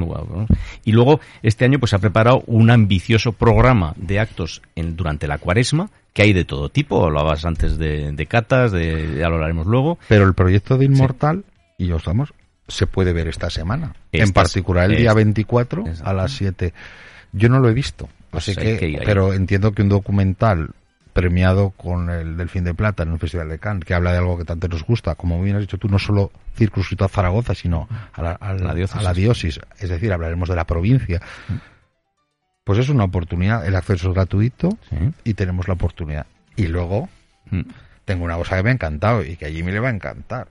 Y 0.84 0.92
luego 0.92 1.20
este 1.42 1.66
año 1.66 1.78
pues 1.78 1.90
se 1.90 1.96
ha 1.96 1.98
preparado 1.98 2.42
un 2.46 2.70
ambicioso 2.70 3.32
programa 3.32 3.92
de 3.96 4.20
actos 4.20 4.62
en, 4.74 4.96
durante 4.96 5.26
la 5.26 5.38
cuaresma 5.38 5.90
que 6.14 6.22
hay 6.22 6.32
de 6.32 6.46
todo 6.46 6.70
tipo. 6.70 7.04
Hablabas 7.04 7.44
antes 7.44 7.76
de, 7.76 8.12
de 8.12 8.26
catas, 8.26 8.72
de, 8.72 9.16
ya 9.18 9.28
lo 9.28 9.34
hablaremos 9.34 9.66
luego. 9.66 9.98
Pero 10.08 10.24
el 10.24 10.32
proyecto 10.32 10.78
de 10.78 10.86
Inmortal, 10.86 11.44
y 11.76 11.90
os 11.92 12.04
damos, 12.04 12.32
se 12.66 12.86
puede 12.86 13.12
ver 13.12 13.28
esta 13.28 13.50
semana. 13.50 13.94
en 14.12 14.32
particular 14.32 14.90
el 14.90 14.96
día 14.96 15.12
24 15.12 15.84
a 16.02 16.12
las 16.14 16.32
7. 16.32 16.72
Yo 17.32 17.48
no 17.48 17.58
lo 17.58 17.68
he 17.68 17.74
visto, 17.74 18.08
pues 18.30 18.48
así 18.48 18.56
que, 18.56 19.02
pero 19.04 19.34
entiendo 19.34 19.72
que 19.72 19.82
un 19.82 19.88
documental 19.88 20.70
premiado 21.12 21.70
con 21.70 22.10
el 22.10 22.36
Delfín 22.36 22.64
de 22.64 22.74
Plata 22.74 23.02
en 23.02 23.10
un 23.10 23.18
festival 23.18 23.48
de 23.48 23.58
Cannes, 23.58 23.84
que 23.84 23.94
habla 23.94 24.12
de 24.12 24.18
algo 24.18 24.38
que 24.38 24.44
tanto 24.44 24.68
nos 24.68 24.84
gusta, 24.84 25.16
como 25.16 25.42
bien 25.42 25.56
has 25.56 25.62
dicho 25.62 25.78
tú, 25.78 25.88
no 25.88 25.98
solo 25.98 26.30
circunscrito 26.56 27.04
a 27.04 27.08
Zaragoza, 27.08 27.54
sino 27.56 27.88
a 28.12 28.22
la, 28.22 28.32
a 28.32 28.54
la, 28.54 29.12
diócesis. 29.12 29.60
Es 29.78 29.88
decir, 29.88 30.12
hablaremos 30.12 30.48
de 30.48 30.56
la 30.56 30.64
provincia. 30.64 31.20
Mm 31.48 31.73
pues 32.64 32.78
es 32.78 32.88
una 32.88 33.04
oportunidad. 33.04 33.66
El 33.66 33.76
acceso 33.76 34.08
es 34.08 34.14
gratuito 34.14 34.70
y 35.22 35.34
tenemos 35.34 35.68
la 35.68 35.74
oportunidad. 35.74 36.26
Y 36.56 36.66
luego 36.66 37.08
mm. 37.50 37.62
tengo 38.04 38.24
una 38.24 38.36
cosa 38.36 38.56
que 38.56 38.62
me 38.62 38.70
ha 38.70 38.72
encantado 38.72 39.22
y 39.22 39.36
que 39.36 39.46
a 39.46 39.50
Jimmy 39.50 39.72
le 39.72 39.80
va 39.80 39.88
a 39.88 39.92
encantar. 39.94 40.48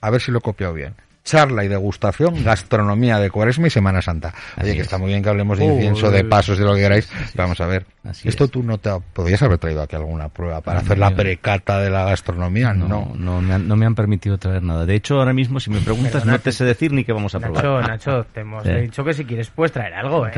A 0.00 0.10
ver 0.10 0.20
si 0.20 0.32
lo 0.32 0.38
he 0.38 0.42
copiado 0.42 0.74
bien 0.74 0.94
charla 1.24 1.64
y 1.64 1.68
degustación, 1.68 2.42
gastronomía 2.42 3.18
de 3.18 3.30
Cuaresma 3.30 3.68
y 3.68 3.70
Semana 3.70 4.02
Santa. 4.02 4.34
Oye, 4.60 4.74
que 4.74 4.80
está 4.80 4.98
muy 4.98 5.08
bien 5.08 5.22
que 5.22 5.28
hablemos 5.28 5.58
de 5.58 5.66
incienso, 5.66 6.10
de 6.10 6.24
pasos, 6.24 6.58
de 6.58 6.64
lo 6.64 6.74
que 6.74 6.80
queráis. 6.80 7.08
Vamos 7.34 7.60
a 7.60 7.66
ver. 7.66 7.86
Esto 8.24 8.48
tú 8.48 8.64
no 8.64 8.78
te 8.78 8.90
podrías 9.12 9.40
haber 9.42 9.58
traído 9.58 9.80
aquí 9.80 9.94
alguna 9.94 10.28
prueba 10.28 10.60
para 10.60 10.80
hacer 10.80 10.98
la 10.98 11.14
precata 11.14 11.78
de 11.78 11.88
la 11.88 12.04
gastronomía, 12.04 12.74
no. 12.74 13.12
No, 13.14 13.40
me 13.40 13.54
han, 13.54 13.68
no 13.68 13.76
me 13.76 13.86
han 13.86 13.94
permitido 13.94 14.38
traer 14.38 14.62
nada. 14.62 14.84
De 14.86 14.94
hecho, 14.96 15.18
ahora 15.18 15.32
mismo, 15.32 15.60
si 15.60 15.70
me 15.70 15.78
preguntas, 15.80 16.24
no 16.24 16.38
te 16.40 16.50
sé 16.50 16.64
decir 16.64 16.92
ni 16.92 17.04
qué 17.04 17.12
vamos 17.12 17.34
a 17.34 17.40
probar. 17.40 17.64
Nacho, 17.64 17.88
Nacho, 17.88 18.26
te 18.32 18.40
hemos 18.40 18.64
dicho 18.64 19.04
que 19.04 19.14
si 19.14 19.24
quieres 19.24 19.50
puedes 19.50 19.72
traer 19.72 19.94
algo, 19.94 20.26
¿eh? 20.26 20.32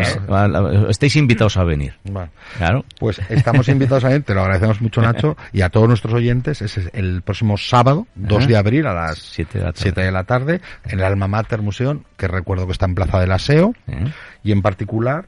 Estáis 0.88 1.16
invitados 1.16 1.56
a 1.56 1.64
venir. 1.64 1.94
Claro. 2.58 2.84
Pues 2.98 3.20
estamos 3.30 3.68
invitados 3.68 4.04
a 4.04 4.08
venir, 4.08 4.24
te 4.24 4.34
lo 4.34 4.42
agradecemos 4.42 4.82
mucho, 4.82 5.00
Nacho, 5.00 5.36
y 5.52 5.62
a 5.62 5.70
todos 5.70 5.88
nuestros 5.88 6.12
oyentes. 6.12 6.60
Es 6.60 6.78
el 6.92 7.22
próximo 7.22 7.56
sábado, 7.56 8.06
2 8.14 8.46
de 8.46 8.56
abril, 8.56 8.86
a 8.86 8.92
las 8.92 9.18
7 9.18 9.58
de 9.94 10.12
la 10.12 10.24
tarde 10.24 10.60
en 10.84 10.98
el 10.98 11.04
Alma 11.04 11.28
Mater 11.28 11.62
Museum, 11.62 12.02
que 12.18 12.28
recuerdo 12.28 12.66
que 12.66 12.72
está 12.72 12.84
en 12.86 12.94
Plaza 12.94 13.20
del 13.20 13.32
Aseo, 13.32 13.74
y 14.42 14.52
en 14.52 14.60
particular 14.60 15.26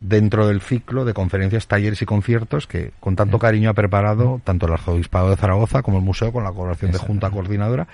dentro 0.00 0.46
del 0.46 0.60
ciclo 0.60 1.04
de 1.04 1.14
conferencias, 1.14 1.66
talleres 1.66 2.02
y 2.02 2.06
conciertos 2.06 2.66
que 2.66 2.92
con 3.00 3.16
tanto 3.16 3.38
cariño 3.38 3.70
ha 3.70 3.74
preparado 3.74 4.40
tanto 4.44 4.66
el 4.66 4.72
Arzobispado 4.72 5.30
de 5.30 5.36
Zaragoza 5.36 5.82
como 5.82 5.98
el 5.98 6.04
museo 6.04 6.32
con 6.32 6.44
la 6.44 6.50
colaboración 6.50 6.92
de 6.92 6.98
Junta 6.98 7.30
Coordinadora, 7.30 7.88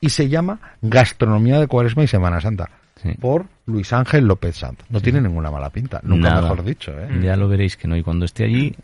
y 0.00 0.10
se 0.10 0.28
llama 0.28 0.60
Gastronomía 0.80 1.60
de 1.60 1.66
Cuaresma 1.66 2.04
y 2.04 2.08
Semana 2.08 2.40
Santa 2.40 2.70
por 3.20 3.46
Luis 3.66 3.92
Ángel 3.92 4.26
López 4.26 4.56
Sanz. 4.56 4.78
No 4.88 5.00
tiene 5.00 5.20
ninguna 5.20 5.50
mala 5.50 5.70
pinta, 5.70 6.00
nunca 6.02 6.40
mejor 6.40 6.64
dicho. 6.64 6.92
¿eh? 6.92 7.08
Ya 7.22 7.36
lo 7.36 7.48
veréis 7.48 7.76
que 7.76 7.88
no, 7.88 7.96
y 7.96 8.02
cuando 8.02 8.24
esté 8.24 8.44
allí 8.44 8.74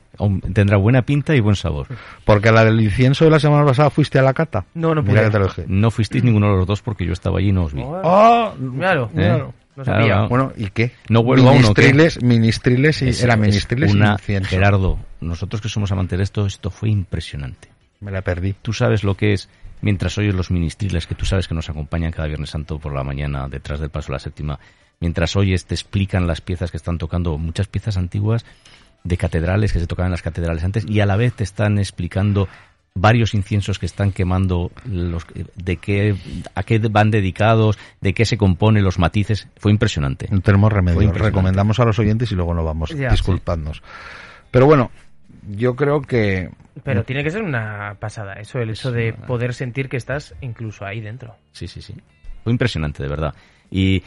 tendrá 0.53 0.77
buena 0.77 1.03
pinta 1.03 1.35
y 1.35 1.41
buen 1.41 1.57
sabor. 1.57 1.89
Porque 2.25 2.51
la 2.51 2.65
del 2.65 2.81
incienso 2.81 3.25
de 3.25 3.31
la 3.31 3.41
semana 3.41 3.65
pasada 3.65 3.91
fuiste 3.91 4.19
a 4.19 4.23
la 4.23 4.35
cata. 4.35 4.65
No, 4.75 4.95
no 4.95 5.03
dije. 5.03 5.65
No 5.69 5.91
fuisteis 5.91 6.25
ninguno 6.25 6.51
de 6.51 6.57
los 6.59 6.67
dos 6.67 6.83
porque 6.83 7.05
yo 7.05 7.13
estaba 7.13 7.39
allí 7.39 7.49
y 7.49 7.53
no 7.53 7.65
os 7.65 7.75
vi. 7.75 7.83
¡Ah! 7.85 8.53
claro, 8.79 9.11
claro. 9.15 9.55
No 9.77 10.29
Bueno, 10.29 10.53
¿y 10.57 10.71
qué? 10.71 10.93
No 11.09 11.23
vuelvo 11.23 11.53
ministriles, 11.53 12.17
a 12.17 12.21
uno, 12.21 12.29
Ministriles 12.29 13.03
y 13.03 13.23
era 13.23 13.37
ministriles 13.37 13.93
una, 13.93 14.13
incienso. 14.13 14.49
Gerardo, 14.49 14.99
nosotros 15.21 15.61
que 15.61 15.69
somos 15.69 15.93
amantes 15.93 16.19
de 16.19 16.25
esto, 16.25 16.47
esto 16.47 16.71
fue 16.71 16.89
impresionante. 16.89 17.69
Me 18.01 18.11
la 18.11 18.23
perdí. 18.23 18.55
Tú 18.55 18.73
sabes 18.73 19.05
lo 19.05 19.17
que 19.17 19.35
es 19.35 19.49
mientras 19.83 20.17
oyes 20.17 20.35
los 20.35 20.51
ministriles 20.51 21.07
que 21.07 21.15
tú 21.15 21.27
sabes 21.27 21.49
que 21.49 21.55
nos 21.55 21.69
acompañan 21.69 22.11
cada 22.11 22.29
Viernes 22.29 22.51
Santo 22.51 22.79
por 22.79 22.95
la 22.95 23.05
mañana 23.05 23.49
detrás 23.49 23.81
del 23.81 23.91
paso 23.91 24.09
de 24.09 24.15
la 24.15 24.19
séptima, 24.19 24.59
mientras 25.01 25.37
oyes 25.37 25.67
te 25.67 25.75
explican 25.75 26.27
las 26.27 26.41
piezas 26.41 26.71
que 26.71 26.79
están 26.79 26.97
tocando, 26.97 27.37
muchas 27.37 27.69
piezas 27.69 27.97
antiguas 27.97 28.47
de 29.05 29.17
catedrales 29.17 29.73
que 29.73 29.81
se 29.81 29.87
tocaban 29.87 30.09
en 30.09 30.13
las 30.13 30.23
catedrales 30.23 30.65
antes 30.65 30.85
y 30.89 31.01
a 31.01 31.07
la 31.07 31.17
vez 31.17 31.35
te 31.35 31.45
están 31.45 31.79
explicando 31.79 32.49
varios 32.97 33.35
inciensos 33.35 33.79
que 33.79 33.87
están 33.87 34.11
quemando 34.11 34.73
los 34.85 35.25
de 35.55 35.77
qué 35.77 36.17
a 36.55 36.63
qué 36.65 36.79
van 36.79 37.11
dedicados, 37.11 37.79
de 38.01 38.15
qué 38.15 38.25
se 38.25 38.37
compone 38.37 38.81
los 38.83 38.99
matices, 38.99 39.49
fue 39.57 39.71
impresionante. 39.71 40.27
No 40.31 40.41
tenemos 40.41 40.73
remedio, 40.73 41.13
recomendamos 41.13 41.79
a 41.79 41.85
los 41.85 41.99
oyentes 41.99 42.33
y 42.33 42.35
luego 42.35 42.55
no 42.55 42.65
vamos, 42.65 42.91
disculpadnos. 42.91 43.83
Pero 44.51 44.67
bueno, 44.67 44.91
yo 45.49 45.77
creo 45.77 46.03
que 46.03 46.51
pero 46.83 47.05
tiene 47.05 47.23
que 47.23 47.31
ser 47.31 47.43
una 47.43 47.97
pasada, 47.99 48.35
eso, 48.35 48.59
el 48.59 48.71
hecho 48.71 48.93
de 48.93 49.13
poder 49.13 49.55
sentir 49.55 49.89
que 49.89 49.97
estás 49.97 50.35
incluso 50.41 50.85
ahí 50.85 51.01
dentro. 51.01 51.37
Sí, 51.53 51.69
sí, 51.69 51.81
sí. 51.81 51.95
Fue 52.45 52.53
impresionante, 52.53 53.03
de 53.03 53.09
verdad. 53.09 53.35
Y 53.71 54.03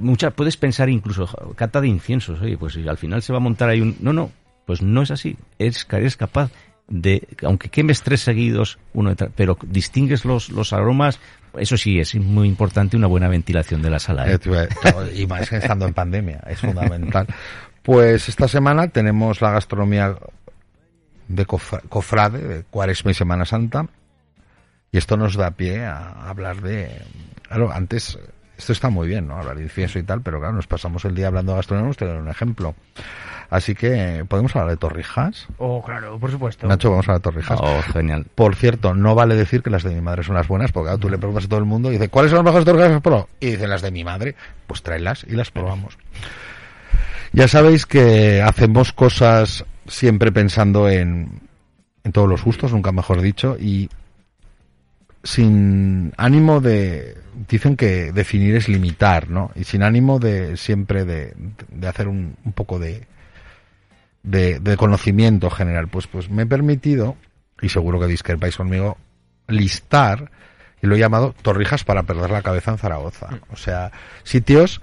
muchas 0.00 0.32
puedes 0.32 0.56
pensar 0.56 0.88
incluso, 0.88 1.26
cata 1.54 1.80
de 1.80 1.88
inciensos, 1.88 2.40
oye, 2.40 2.56
pues 2.56 2.76
al 2.76 2.96
final 2.96 3.22
se 3.22 3.32
va 3.32 3.38
a 3.38 3.42
montar 3.42 3.68
ahí 3.68 3.80
un... 3.80 3.96
No, 4.00 4.12
no, 4.12 4.30
pues 4.64 4.82
no 4.82 5.02
es 5.02 5.10
así. 5.10 5.36
Es, 5.58 5.86
eres 5.90 6.16
capaz 6.16 6.50
de, 6.88 7.26
aunque 7.42 7.68
quemes 7.68 8.02
tres 8.02 8.20
seguidos, 8.20 8.78
uno 8.92 9.10
detrás, 9.10 9.30
pero 9.34 9.58
distingues 9.62 10.24
los, 10.24 10.50
los 10.50 10.72
aromas, 10.72 11.18
eso 11.58 11.76
sí 11.76 11.98
es 11.98 12.14
muy 12.14 12.48
importante 12.48 12.96
una 12.96 13.06
buena 13.06 13.28
ventilación 13.28 13.82
de 13.82 13.90
la 13.90 13.98
sala. 13.98 14.26
¿eh? 14.30 14.38
Y 15.14 15.26
más 15.26 15.52
estando 15.52 15.86
en 15.86 15.94
pandemia, 15.94 16.42
es 16.46 16.60
fundamental. 16.60 17.26
Pues 17.82 18.28
esta 18.28 18.48
semana 18.48 18.88
tenemos 18.88 19.40
la 19.40 19.52
gastronomía 19.52 20.16
de 21.28 21.46
cofrade, 21.46 22.38
de 22.40 22.64
Cuaresma 22.64 23.10
y 23.10 23.14
Semana 23.14 23.44
Santa, 23.44 23.86
y 24.92 24.98
esto 24.98 25.16
nos 25.16 25.36
da 25.36 25.50
pie 25.52 25.84
a 25.84 26.28
hablar 26.28 26.62
de... 26.62 27.02
Claro, 27.42 27.70
antes 27.72 28.18
esto 28.56 28.72
está 28.72 28.88
muy 28.90 29.08
bien, 29.08 29.28
¿no? 29.28 29.36
Hablar 29.36 29.56
de 29.56 29.64
incienso 29.64 29.98
y 29.98 30.02
tal, 30.02 30.22
pero 30.22 30.38
claro, 30.38 30.54
nos 30.54 30.66
pasamos 30.66 31.04
el 31.04 31.14
día 31.14 31.28
hablando 31.28 31.52
de 31.52 31.56
gastronomía, 31.56 31.92
te 31.94 32.06
un 32.06 32.28
ejemplo. 32.28 32.74
Así 33.48 33.74
que, 33.74 34.24
¿podemos 34.28 34.54
hablar 34.56 34.70
de 34.70 34.76
torrijas? 34.76 35.46
Oh, 35.58 35.82
claro, 35.82 36.18
por 36.18 36.30
supuesto. 36.30 36.66
Nacho, 36.66 36.90
vamos 36.90 37.06
a 37.08 37.12
hablar 37.12 37.20
de 37.20 37.30
torrijas. 37.30 37.60
Oh, 37.62 37.80
genial. 37.92 38.26
Por 38.34 38.56
cierto, 38.56 38.94
no 38.94 39.14
vale 39.14 39.36
decir 39.36 39.62
que 39.62 39.70
las 39.70 39.84
de 39.84 39.94
mi 39.94 40.00
madre 40.00 40.24
son 40.24 40.34
las 40.34 40.48
buenas, 40.48 40.72
porque 40.72 40.96
tú 40.98 41.08
le 41.08 41.18
preguntas 41.18 41.44
a 41.44 41.48
todo 41.48 41.60
el 41.60 41.64
mundo 41.64 41.90
y 41.90 41.92
dice, 41.92 42.08
¿cuáles 42.08 42.30
son 42.30 42.38
las 42.38 42.44
mejores 42.44 42.64
torrijas 42.64 43.00
pro? 43.02 43.28
Y 43.38 43.50
dicen 43.50 43.70
las 43.70 43.82
de 43.82 43.90
mi 43.90 44.02
madre, 44.04 44.34
pues 44.66 44.82
tráelas 44.82 45.24
y 45.28 45.32
las 45.32 45.50
probamos. 45.50 45.96
Ya 47.32 47.46
sabéis 47.46 47.86
que 47.86 48.42
hacemos 48.42 48.92
cosas 48.92 49.64
siempre 49.86 50.32
pensando 50.32 50.88
en, 50.88 51.40
en 52.02 52.12
todos 52.12 52.28
los 52.28 52.42
gustos, 52.42 52.72
nunca 52.72 52.90
mejor 52.92 53.20
dicho, 53.20 53.56
y 53.60 53.90
sin 55.26 56.12
ánimo 56.16 56.60
de 56.60 57.16
dicen 57.48 57.76
que 57.76 58.12
definir 58.12 58.56
es 58.56 58.68
limitar, 58.68 59.28
¿no? 59.28 59.50
Y 59.54 59.64
sin 59.64 59.82
ánimo 59.82 60.18
de 60.18 60.56
siempre 60.56 61.04
de, 61.04 61.34
de 61.68 61.88
hacer 61.88 62.08
un, 62.08 62.36
un 62.44 62.52
poco 62.52 62.78
de, 62.78 63.06
de, 64.22 64.76
conocimiento 64.76 65.50
general. 65.50 65.88
Pues, 65.88 66.06
pues 66.06 66.30
me 66.30 66.42
he 66.42 66.46
permitido, 66.46 67.16
y 67.60 67.68
seguro 67.68 68.00
que 68.00 68.06
discrepáis 68.06 68.56
conmigo, 68.56 68.96
listar, 69.48 70.30
y 70.82 70.86
lo 70.86 70.96
he 70.96 70.98
llamado 70.98 71.34
Torrijas 71.42 71.84
para 71.84 72.02
perder 72.02 72.30
la 72.30 72.42
cabeza 72.42 72.72
en 72.72 72.78
Zaragoza. 72.78 73.28
Mm. 73.30 73.52
O 73.52 73.56
sea, 73.56 73.92
sitios, 74.24 74.80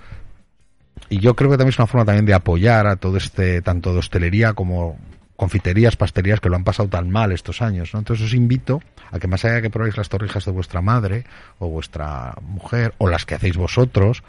y 1.10 1.19
yo 1.19 1.36
creo 1.36 1.49
que 1.49 1.58
también 1.58 1.73
es 1.73 1.79
una 1.79 1.88
forma 1.88 2.06
también 2.06 2.25
de 2.25 2.34
apoyar 2.34 2.88
a 2.88 2.95
todo 2.95 3.17
este, 3.17 3.62
tanto 3.62 3.93
de 3.93 3.99
hostelería 3.99 4.53
como 4.53 4.97
confiterías, 5.36 5.96
pastelerías 5.96 6.39
que 6.39 6.50
lo 6.50 6.56
han 6.56 6.63
pasado 6.63 6.89
tan 6.89 7.10
mal 7.10 7.32
estos 7.32 7.62
años, 7.62 7.93
¿no? 7.93 8.00
Entonces 8.00 8.26
os 8.26 8.34
invito 8.34 8.82
a 9.12 9.19
que 9.19 9.28
más 9.28 9.43
allá 9.46 9.56
de 9.56 9.62
que 9.63 9.69
probéis 9.69 9.98
las 9.98 10.10
torrijas 10.10 10.46
de 10.46 10.52
vuestra 10.52 10.82
madre 10.82 11.26
o 11.60 11.67
vuestra 11.67 12.36
mujer 12.41 12.93
o 12.98 13.08
las 13.08 13.26
que 13.26 13.36
hacéis 13.36 13.58
vosotros, 13.58 14.24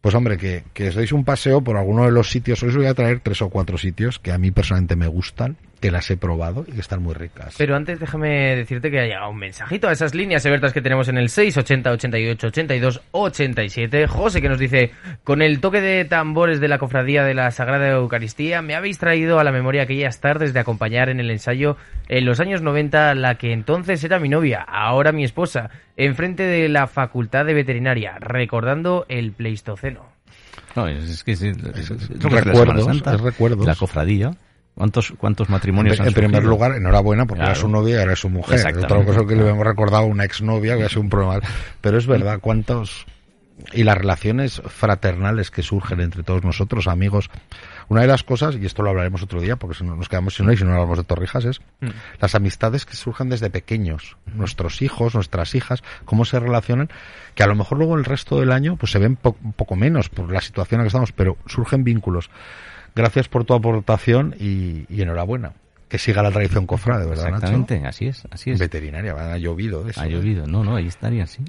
pues 0.00 0.14
hombre, 0.14 0.38
que, 0.38 0.64
que 0.72 0.88
os 0.88 0.94
deis 0.94 1.12
un 1.12 1.24
paseo 1.24 1.62
por 1.62 1.76
alguno 1.76 2.04
de 2.04 2.12
los 2.12 2.30
sitios. 2.30 2.62
Hoy 2.62 2.70
os 2.70 2.76
voy 2.76 2.86
a 2.86 2.94
traer 2.94 3.20
tres 3.20 3.42
o 3.42 3.50
cuatro 3.50 3.76
sitios 3.76 4.18
que 4.18 4.32
a 4.32 4.38
mí 4.38 4.50
personalmente 4.50 4.96
me 4.96 5.08
gustan, 5.08 5.56
que 5.80 5.90
las 5.90 6.10
he 6.10 6.16
probado 6.16 6.64
y 6.66 6.72
que 6.72 6.80
están 6.80 7.02
muy 7.02 7.14
ricas. 7.14 7.54
Pero 7.58 7.76
antes 7.76 8.00
déjame 8.00 8.56
decirte 8.56 8.90
que 8.90 9.00
ha 9.00 9.04
llegado 9.04 9.30
un 9.30 9.38
mensajito 9.38 9.88
a 9.88 9.92
esas 9.92 10.14
líneas 10.14 10.44
abiertas 10.46 10.72
que 10.72 10.80
tenemos 10.80 11.08
en 11.08 11.18
el 11.18 11.28
680 11.28 11.90
88 11.92 12.46
82 12.46 13.00
87. 13.10 14.06
José 14.06 14.40
que 14.40 14.48
nos 14.48 14.58
dice, 14.58 14.92
con 15.24 15.42
el 15.42 15.60
toque 15.60 15.80
de 15.80 16.04
tambores 16.04 16.60
de 16.60 16.68
la 16.68 16.78
cofradía 16.78 17.24
de 17.24 17.34
la 17.34 17.50
Sagrada 17.50 17.88
Eucaristía, 17.90 18.62
me 18.62 18.74
habéis 18.74 18.98
traído 18.98 19.38
a 19.38 19.44
la 19.44 19.52
memoria 19.52 19.82
aquellas 19.82 20.20
tardes 20.20 20.54
de 20.54 20.60
acompañar 20.60 21.08
en 21.08 21.20
el 21.20 21.30
ensayo 21.30 21.76
en 22.08 22.24
los 22.24 22.40
años 22.40 22.62
90 22.62 23.14
la 23.14 23.36
que 23.36 23.52
entonces 23.52 24.02
era 24.04 24.18
mi 24.18 24.28
novia, 24.28 24.62
ahora 24.62 25.12
mi 25.12 25.24
esposa 25.24 25.70
enfrente 25.96 26.42
de 26.42 26.68
la 26.68 26.86
Facultad 26.86 27.44
de 27.44 27.54
Veterinaria, 27.54 28.18
recordando 28.18 29.06
el 29.08 29.32
Pleistoceno. 29.32 30.06
No, 30.74 30.86
es, 30.88 31.24
que 31.24 31.32
es, 31.32 31.40
recuerdo 32.20 33.64
la 33.64 33.74
cofradía. 33.74 34.36
¿Cuántos, 34.76 35.14
cuántos 35.16 35.48
matrimonios 35.48 35.98
En, 35.98 36.08
en 36.08 36.12
primer 36.12 36.44
lugar, 36.44 36.76
enhorabuena, 36.76 37.24
porque 37.24 37.42
era 37.42 37.54
su 37.54 37.66
novia 37.66 37.96
y 37.96 38.02
era 38.02 38.14
su 38.14 38.28
mujer. 38.28 38.60
Otra 38.76 39.04
cosa 39.04 39.24
que 39.26 39.34
le 39.34 39.48
hemos 39.48 39.66
recordado 39.66 40.04
a 40.04 40.06
una 40.06 40.24
exnovia 40.24 40.76
que 40.76 40.84
ha 40.84 40.88
sido 40.90 41.00
un 41.00 41.08
problema. 41.08 41.40
Pero 41.80 41.96
es 41.96 42.06
verdad, 42.06 42.40
¿cuántos 42.42 43.06
y 43.72 43.84
las 43.84 43.96
relaciones 43.96 44.60
fraternales 44.66 45.50
que 45.50 45.62
surgen 45.62 46.00
entre 46.00 46.22
todos 46.22 46.44
nosotros, 46.44 46.88
amigos. 46.88 47.30
Una 47.88 48.02
de 48.02 48.06
las 48.06 48.22
cosas, 48.22 48.56
y 48.56 48.66
esto 48.66 48.82
lo 48.82 48.90
hablaremos 48.90 49.22
otro 49.22 49.40
día, 49.40 49.56
porque 49.56 49.78
si 49.78 49.84
no 49.84 49.96
nos 49.96 50.08
quedamos 50.08 50.34
sin 50.34 50.50
y 50.50 50.56
si 50.56 50.64
no 50.64 50.72
hablamos 50.72 50.98
de 50.98 51.04
Torrijas, 51.04 51.44
es 51.44 51.60
mm. 51.80 51.88
las 52.20 52.34
amistades 52.34 52.84
que 52.84 52.96
surgen 52.96 53.30
desde 53.30 53.48
pequeños. 53.48 54.16
Nuestros 54.34 54.82
hijos, 54.82 55.14
nuestras 55.14 55.54
hijas, 55.54 55.82
cómo 56.04 56.24
se 56.24 56.38
relacionan, 56.38 56.90
que 57.34 57.42
a 57.42 57.46
lo 57.46 57.54
mejor 57.54 57.78
luego 57.78 57.96
el 57.96 58.04
resto 58.04 58.40
del 58.40 58.52
año 58.52 58.76
pues 58.76 58.92
se 58.92 58.98
ven 58.98 59.18
un 59.22 59.52
poco 59.52 59.76
menos 59.76 60.08
por 60.08 60.30
la 60.30 60.40
situación 60.40 60.80
en 60.80 60.82
la 60.82 60.84
que 60.84 60.88
estamos, 60.88 61.12
pero 61.12 61.38
surgen 61.46 61.84
vínculos. 61.84 62.30
Gracias 62.96 63.28
por 63.28 63.44
tu 63.44 63.54
aportación 63.54 64.34
y 64.40 64.86
enhorabuena 65.00 65.52
que 65.88 65.98
siga 65.98 66.22
la 66.22 66.32
tradición 66.32 66.66
cofrade, 66.66 67.06
¿verdad, 67.06 67.28
Exactamente, 67.28 67.82
así 67.86 68.06
es, 68.06 68.24
así 68.30 68.50
es. 68.50 68.58
Veterinaria, 68.58 69.12
ha 69.12 69.38
llovido 69.38 69.88
eso. 69.88 70.00
Ha 70.00 70.06
llovido, 70.06 70.46
no, 70.46 70.64
no, 70.64 70.76
ahí 70.76 70.88
estaría, 70.88 71.26
sí. 71.26 71.44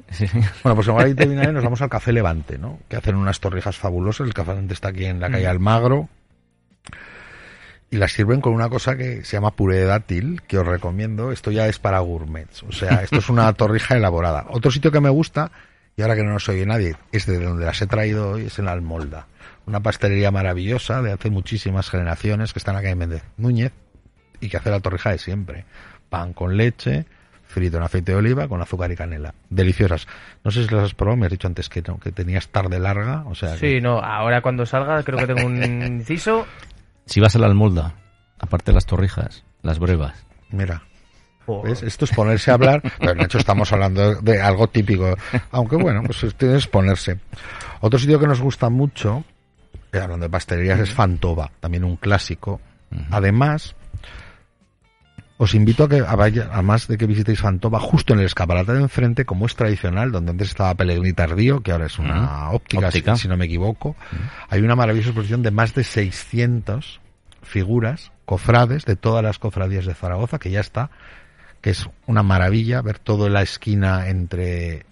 bueno, 0.63 0.75
pues 0.75 0.87
en 0.87 0.95
la 0.95 1.03
veterinaria 1.05 1.51
nos 1.51 1.63
vamos 1.63 1.81
al 1.81 1.89
Café 1.89 2.11
Levante, 2.11 2.57
¿no? 2.57 2.79
Que 2.87 2.97
hacen 2.97 3.15
unas 3.15 3.39
torrijas 3.39 3.77
fabulosas, 3.77 4.27
el 4.27 4.33
Café 4.33 4.51
Levante 4.51 4.73
está 4.75 4.89
aquí 4.89 5.05
en 5.05 5.19
la 5.19 5.31
calle 5.31 5.47
mm. 5.47 5.49
Almagro, 5.49 6.09
y 7.89 7.97
las 7.97 8.11
sirven 8.11 8.41
con 8.41 8.53
una 8.53 8.69
cosa 8.69 8.95
que 8.95 9.23
se 9.23 9.37
llama 9.37 9.55
puré 9.55 9.77
de 9.77 9.85
dátil, 9.85 10.41
que 10.43 10.59
os 10.59 10.67
recomiendo, 10.67 11.31
esto 11.31 11.49
ya 11.49 11.67
es 11.67 11.79
para 11.79 11.99
gourmets, 11.99 12.61
o 12.63 12.71
sea, 12.71 13.01
esto 13.01 13.17
es 13.17 13.29
una 13.29 13.51
torrija 13.53 13.95
elaborada. 13.95 14.45
Otro 14.49 14.69
sitio 14.69 14.91
que 14.91 15.01
me 15.01 15.09
gusta, 15.09 15.51
y 15.97 16.01
ahora 16.03 16.15
que 16.15 16.23
no 16.23 16.31
nos 16.31 16.47
oye 16.47 16.65
nadie, 16.65 16.95
es 17.11 17.25
de 17.25 17.43
donde 17.43 17.65
las 17.65 17.81
he 17.81 17.87
traído 17.87 18.31
hoy, 18.31 18.45
es 18.45 18.59
en 18.59 18.65
la 18.65 18.71
Almolda. 18.71 19.27
Una 19.65 19.81
pastelería 19.81 20.31
maravillosa 20.31 21.01
de 21.01 21.11
hace 21.11 21.29
muchísimas 21.29 21.89
generaciones 21.89 22.53
que 22.53 22.59
están 22.59 22.77
aquí 22.77 22.87
en 22.87 22.99
Méndez 22.99 23.23
Núñez, 23.35 23.73
y 24.39 24.49
que 24.49 24.57
hace 24.57 24.69
la 24.69 24.79
torrija 24.79 25.11
de 25.11 25.17
siempre. 25.17 25.65
Pan 26.09 26.33
con 26.33 26.55
leche, 26.55 27.05
frito 27.43 27.77
en 27.77 27.83
aceite 27.83 28.11
de 28.11 28.17
oliva 28.17 28.47
con 28.47 28.61
azúcar 28.61 28.91
y 28.91 28.95
canela. 28.95 29.33
Deliciosas. 29.49 30.07
No 30.43 30.51
sé 30.51 30.65
si 30.65 30.73
las 30.73 30.83
has 30.83 30.93
probado, 30.93 31.17
me 31.17 31.25
has 31.25 31.31
dicho 31.31 31.47
antes 31.47 31.69
que 31.69 31.81
no, 31.81 31.99
que 31.99 32.11
tenías 32.11 32.49
tarde 32.49 32.79
larga, 32.79 33.23
o 33.25 33.35
sea... 33.35 33.57
Sí, 33.57 33.81
no, 33.81 33.99
ahora 33.99 34.41
cuando 34.41 34.65
salga 34.65 35.03
creo 35.03 35.17
que 35.17 35.27
tengo 35.33 35.47
un 35.47 35.63
inciso. 35.83 36.45
Si 37.05 37.19
vas 37.19 37.35
a 37.35 37.39
la 37.39 37.47
almolda, 37.47 37.95
aparte 38.39 38.71
de 38.71 38.75
las 38.75 38.85
torrijas, 38.85 39.43
las 39.61 39.79
brevas. 39.79 40.25
Mira. 40.49 40.83
Esto 41.81 42.05
es 42.05 42.11
ponerse 42.11 42.51
a 42.51 42.55
hablar, 42.55 42.81
pero 42.99 43.15
de 43.15 43.23
hecho 43.23 43.37
estamos 43.37 43.71
hablando 43.71 44.15
de 44.15 44.41
algo 44.41 44.67
típico. 44.67 45.15
Aunque 45.51 45.75
bueno, 45.75 46.03
pues 46.03 46.23
es 46.23 46.67
ponerse. 46.67 47.19
Otro 47.79 47.99
sitio 47.99 48.19
que 48.19 48.27
nos 48.27 48.41
gusta 48.41 48.69
mucho, 48.69 49.23
eh, 49.91 49.99
hablando 49.99 50.25
de 50.25 50.29
pastelerías, 50.29 50.79
es 50.79 50.93
Fantova, 50.93 51.51
también 51.59 51.83
un 51.83 51.95
clásico. 51.95 52.59
Además, 53.11 53.75
os 55.37 55.53
invito 55.53 55.83
a 55.83 55.89
que, 55.89 55.99
además 55.99 56.87
de 56.87 56.97
que 56.97 57.05
visitéis 57.05 57.39
Fantova, 57.39 57.79
justo 57.79 58.13
en 58.13 58.19
el 58.19 58.25
escaparate 58.25 58.73
de 58.73 58.81
enfrente, 58.81 59.25
como 59.25 59.45
es 59.45 59.55
tradicional, 59.55 60.11
donde 60.11 60.31
antes 60.31 60.49
estaba 60.49 60.73
Pellegrini 60.73 61.13
Tardío, 61.13 61.61
que 61.61 61.71
ahora 61.71 61.85
es 61.85 61.99
una 61.99 62.49
óptica, 62.51 63.15
Si, 63.17 63.27
no 63.27 63.37
me 63.37 63.45
equivoco, 63.45 63.95
hay 64.49 64.61
una 64.61 64.75
maravillosa 64.75 65.09
exposición 65.09 65.43
de 65.43 65.51
más 65.51 65.75
de 65.75 65.83
600 65.83 67.01
figuras, 67.43 68.11
cofrades, 68.25 68.85
de 68.85 68.95
todas 68.95 69.23
las 69.23 69.37
cofradías 69.37 69.85
de 69.85 69.93
Zaragoza, 69.93 70.39
que 70.39 70.49
ya 70.49 70.59
está, 70.59 70.89
que 71.61 71.71
es 71.71 71.89
una 72.05 72.23
maravilla 72.23 72.81
ver 72.81 72.99
toda 72.99 73.29
la 73.29 73.41
esquina 73.41 74.07
entre 74.09 74.85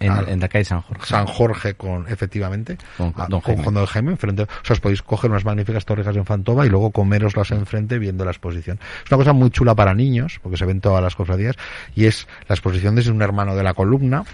en, 0.00 0.40
la 0.40 0.48
calle 0.48 0.64
San 0.64 0.80
Jorge. 0.82 1.06
San 1.06 1.26
Jorge, 1.26 1.74
con, 1.74 2.08
efectivamente, 2.08 2.76
con, 2.96 3.14
Don, 3.28 3.86
Jaime. 3.86 4.12
enfrente. 4.12 4.42
O 4.42 4.46
sea, 4.62 4.74
os 4.74 4.80
podéis 4.80 5.02
coger 5.02 5.30
unas 5.30 5.44
magníficas 5.44 5.84
torrejas 5.84 6.16
en 6.16 6.26
Fantova 6.26 6.66
y 6.66 6.68
luego 6.68 6.90
comeroslas 6.90 7.50
enfrente 7.52 7.98
viendo 7.98 8.24
la 8.24 8.30
exposición. 8.30 8.78
Es 9.04 9.10
una 9.10 9.18
cosa 9.18 9.32
muy 9.32 9.50
chula 9.50 9.74
para 9.74 9.94
niños, 9.94 10.40
porque 10.42 10.56
se 10.56 10.64
ven 10.64 10.80
todas 10.80 11.02
las 11.02 11.14
cofradías, 11.14 11.56
y 11.94 12.06
es 12.06 12.26
la 12.48 12.54
exposición 12.54 12.94
desde 12.94 13.10
un 13.10 13.22
hermano 13.22 13.54
de 13.56 13.62
la 13.62 13.74
columna, 13.74 14.24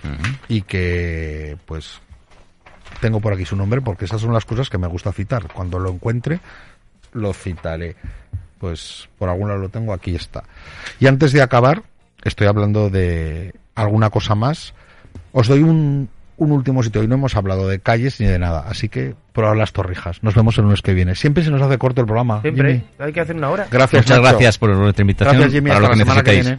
y 0.48 0.62
que, 0.62 1.56
pues, 1.66 2.00
tengo 3.00 3.20
por 3.20 3.32
aquí 3.32 3.44
su 3.44 3.56
nombre, 3.56 3.80
porque 3.80 4.06
esas 4.06 4.20
son 4.20 4.32
las 4.32 4.44
cosas 4.44 4.70
que 4.70 4.78
me 4.78 4.88
gusta 4.88 5.12
citar. 5.12 5.46
Cuando 5.52 5.78
lo 5.78 5.90
encuentre, 5.90 6.40
lo 7.12 7.32
citaré. 7.32 7.96
Pues, 8.60 9.08
por 9.18 9.28
algún 9.28 9.48
lado 9.48 9.60
lo 9.60 9.68
tengo, 9.70 9.92
aquí 9.92 10.14
está. 10.14 10.44
Y 11.00 11.08
antes 11.08 11.32
de 11.32 11.42
acabar, 11.42 11.82
estoy 12.22 12.46
hablando 12.46 12.90
de 12.90 13.54
alguna 13.74 14.10
cosa 14.10 14.36
más 14.36 14.74
os 15.32 15.48
doy 15.48 15.62
un, 15.62 16.08
un 16.36 16.52
último 16.52 16.82
sitio. 16.82 17.00
Hoy 17.00 17.08
no 17.08 17.14
hemos 17.14 17.36
hablado 17.36 17.68
de 17.68 17.78
calles 17.78 18.20
ni 18.20 18.26
de 18.26 18.38
nada, 18.38 18.64
así 18.68 18.88
que 18.88 19.14
probar 19.32 19.56
las 19.56 19.72
torrijas. 19.72 20.22
Nos 20.22 20.34
vemos 20.34 20.58
el 20.58 20.64
lunes 20.64 20.82
que 20.82 20.94
viene. 20.94 21.14
Siempre 21.14 21.44
se 21.44 21.50
nos 21.50 21.62
hace 21.62 21.78
corto 21.78 22.00
el 22.00 22.06
programa. 22.06 22.42
Siempre. 22.42 22.82
Hay 22.98 23.12
que 23.12 23.20
hacer 23.20 23.36
una 23.36 23.50
hora. 23.50 23.66
Gracias. 23.70 24.04
Muchas 24.04 24.18
gracias 24.20 24.58
por 24.58 24.70
nuestra 24.70 25.02
invitación. 25.02 25.36
Gracias, 25.36 25.52
Jimmy. 25.52 25.70
Para 25.70 25.80
lo 25.80 26.22
que, 26.22 26.22
que 26.22 26.58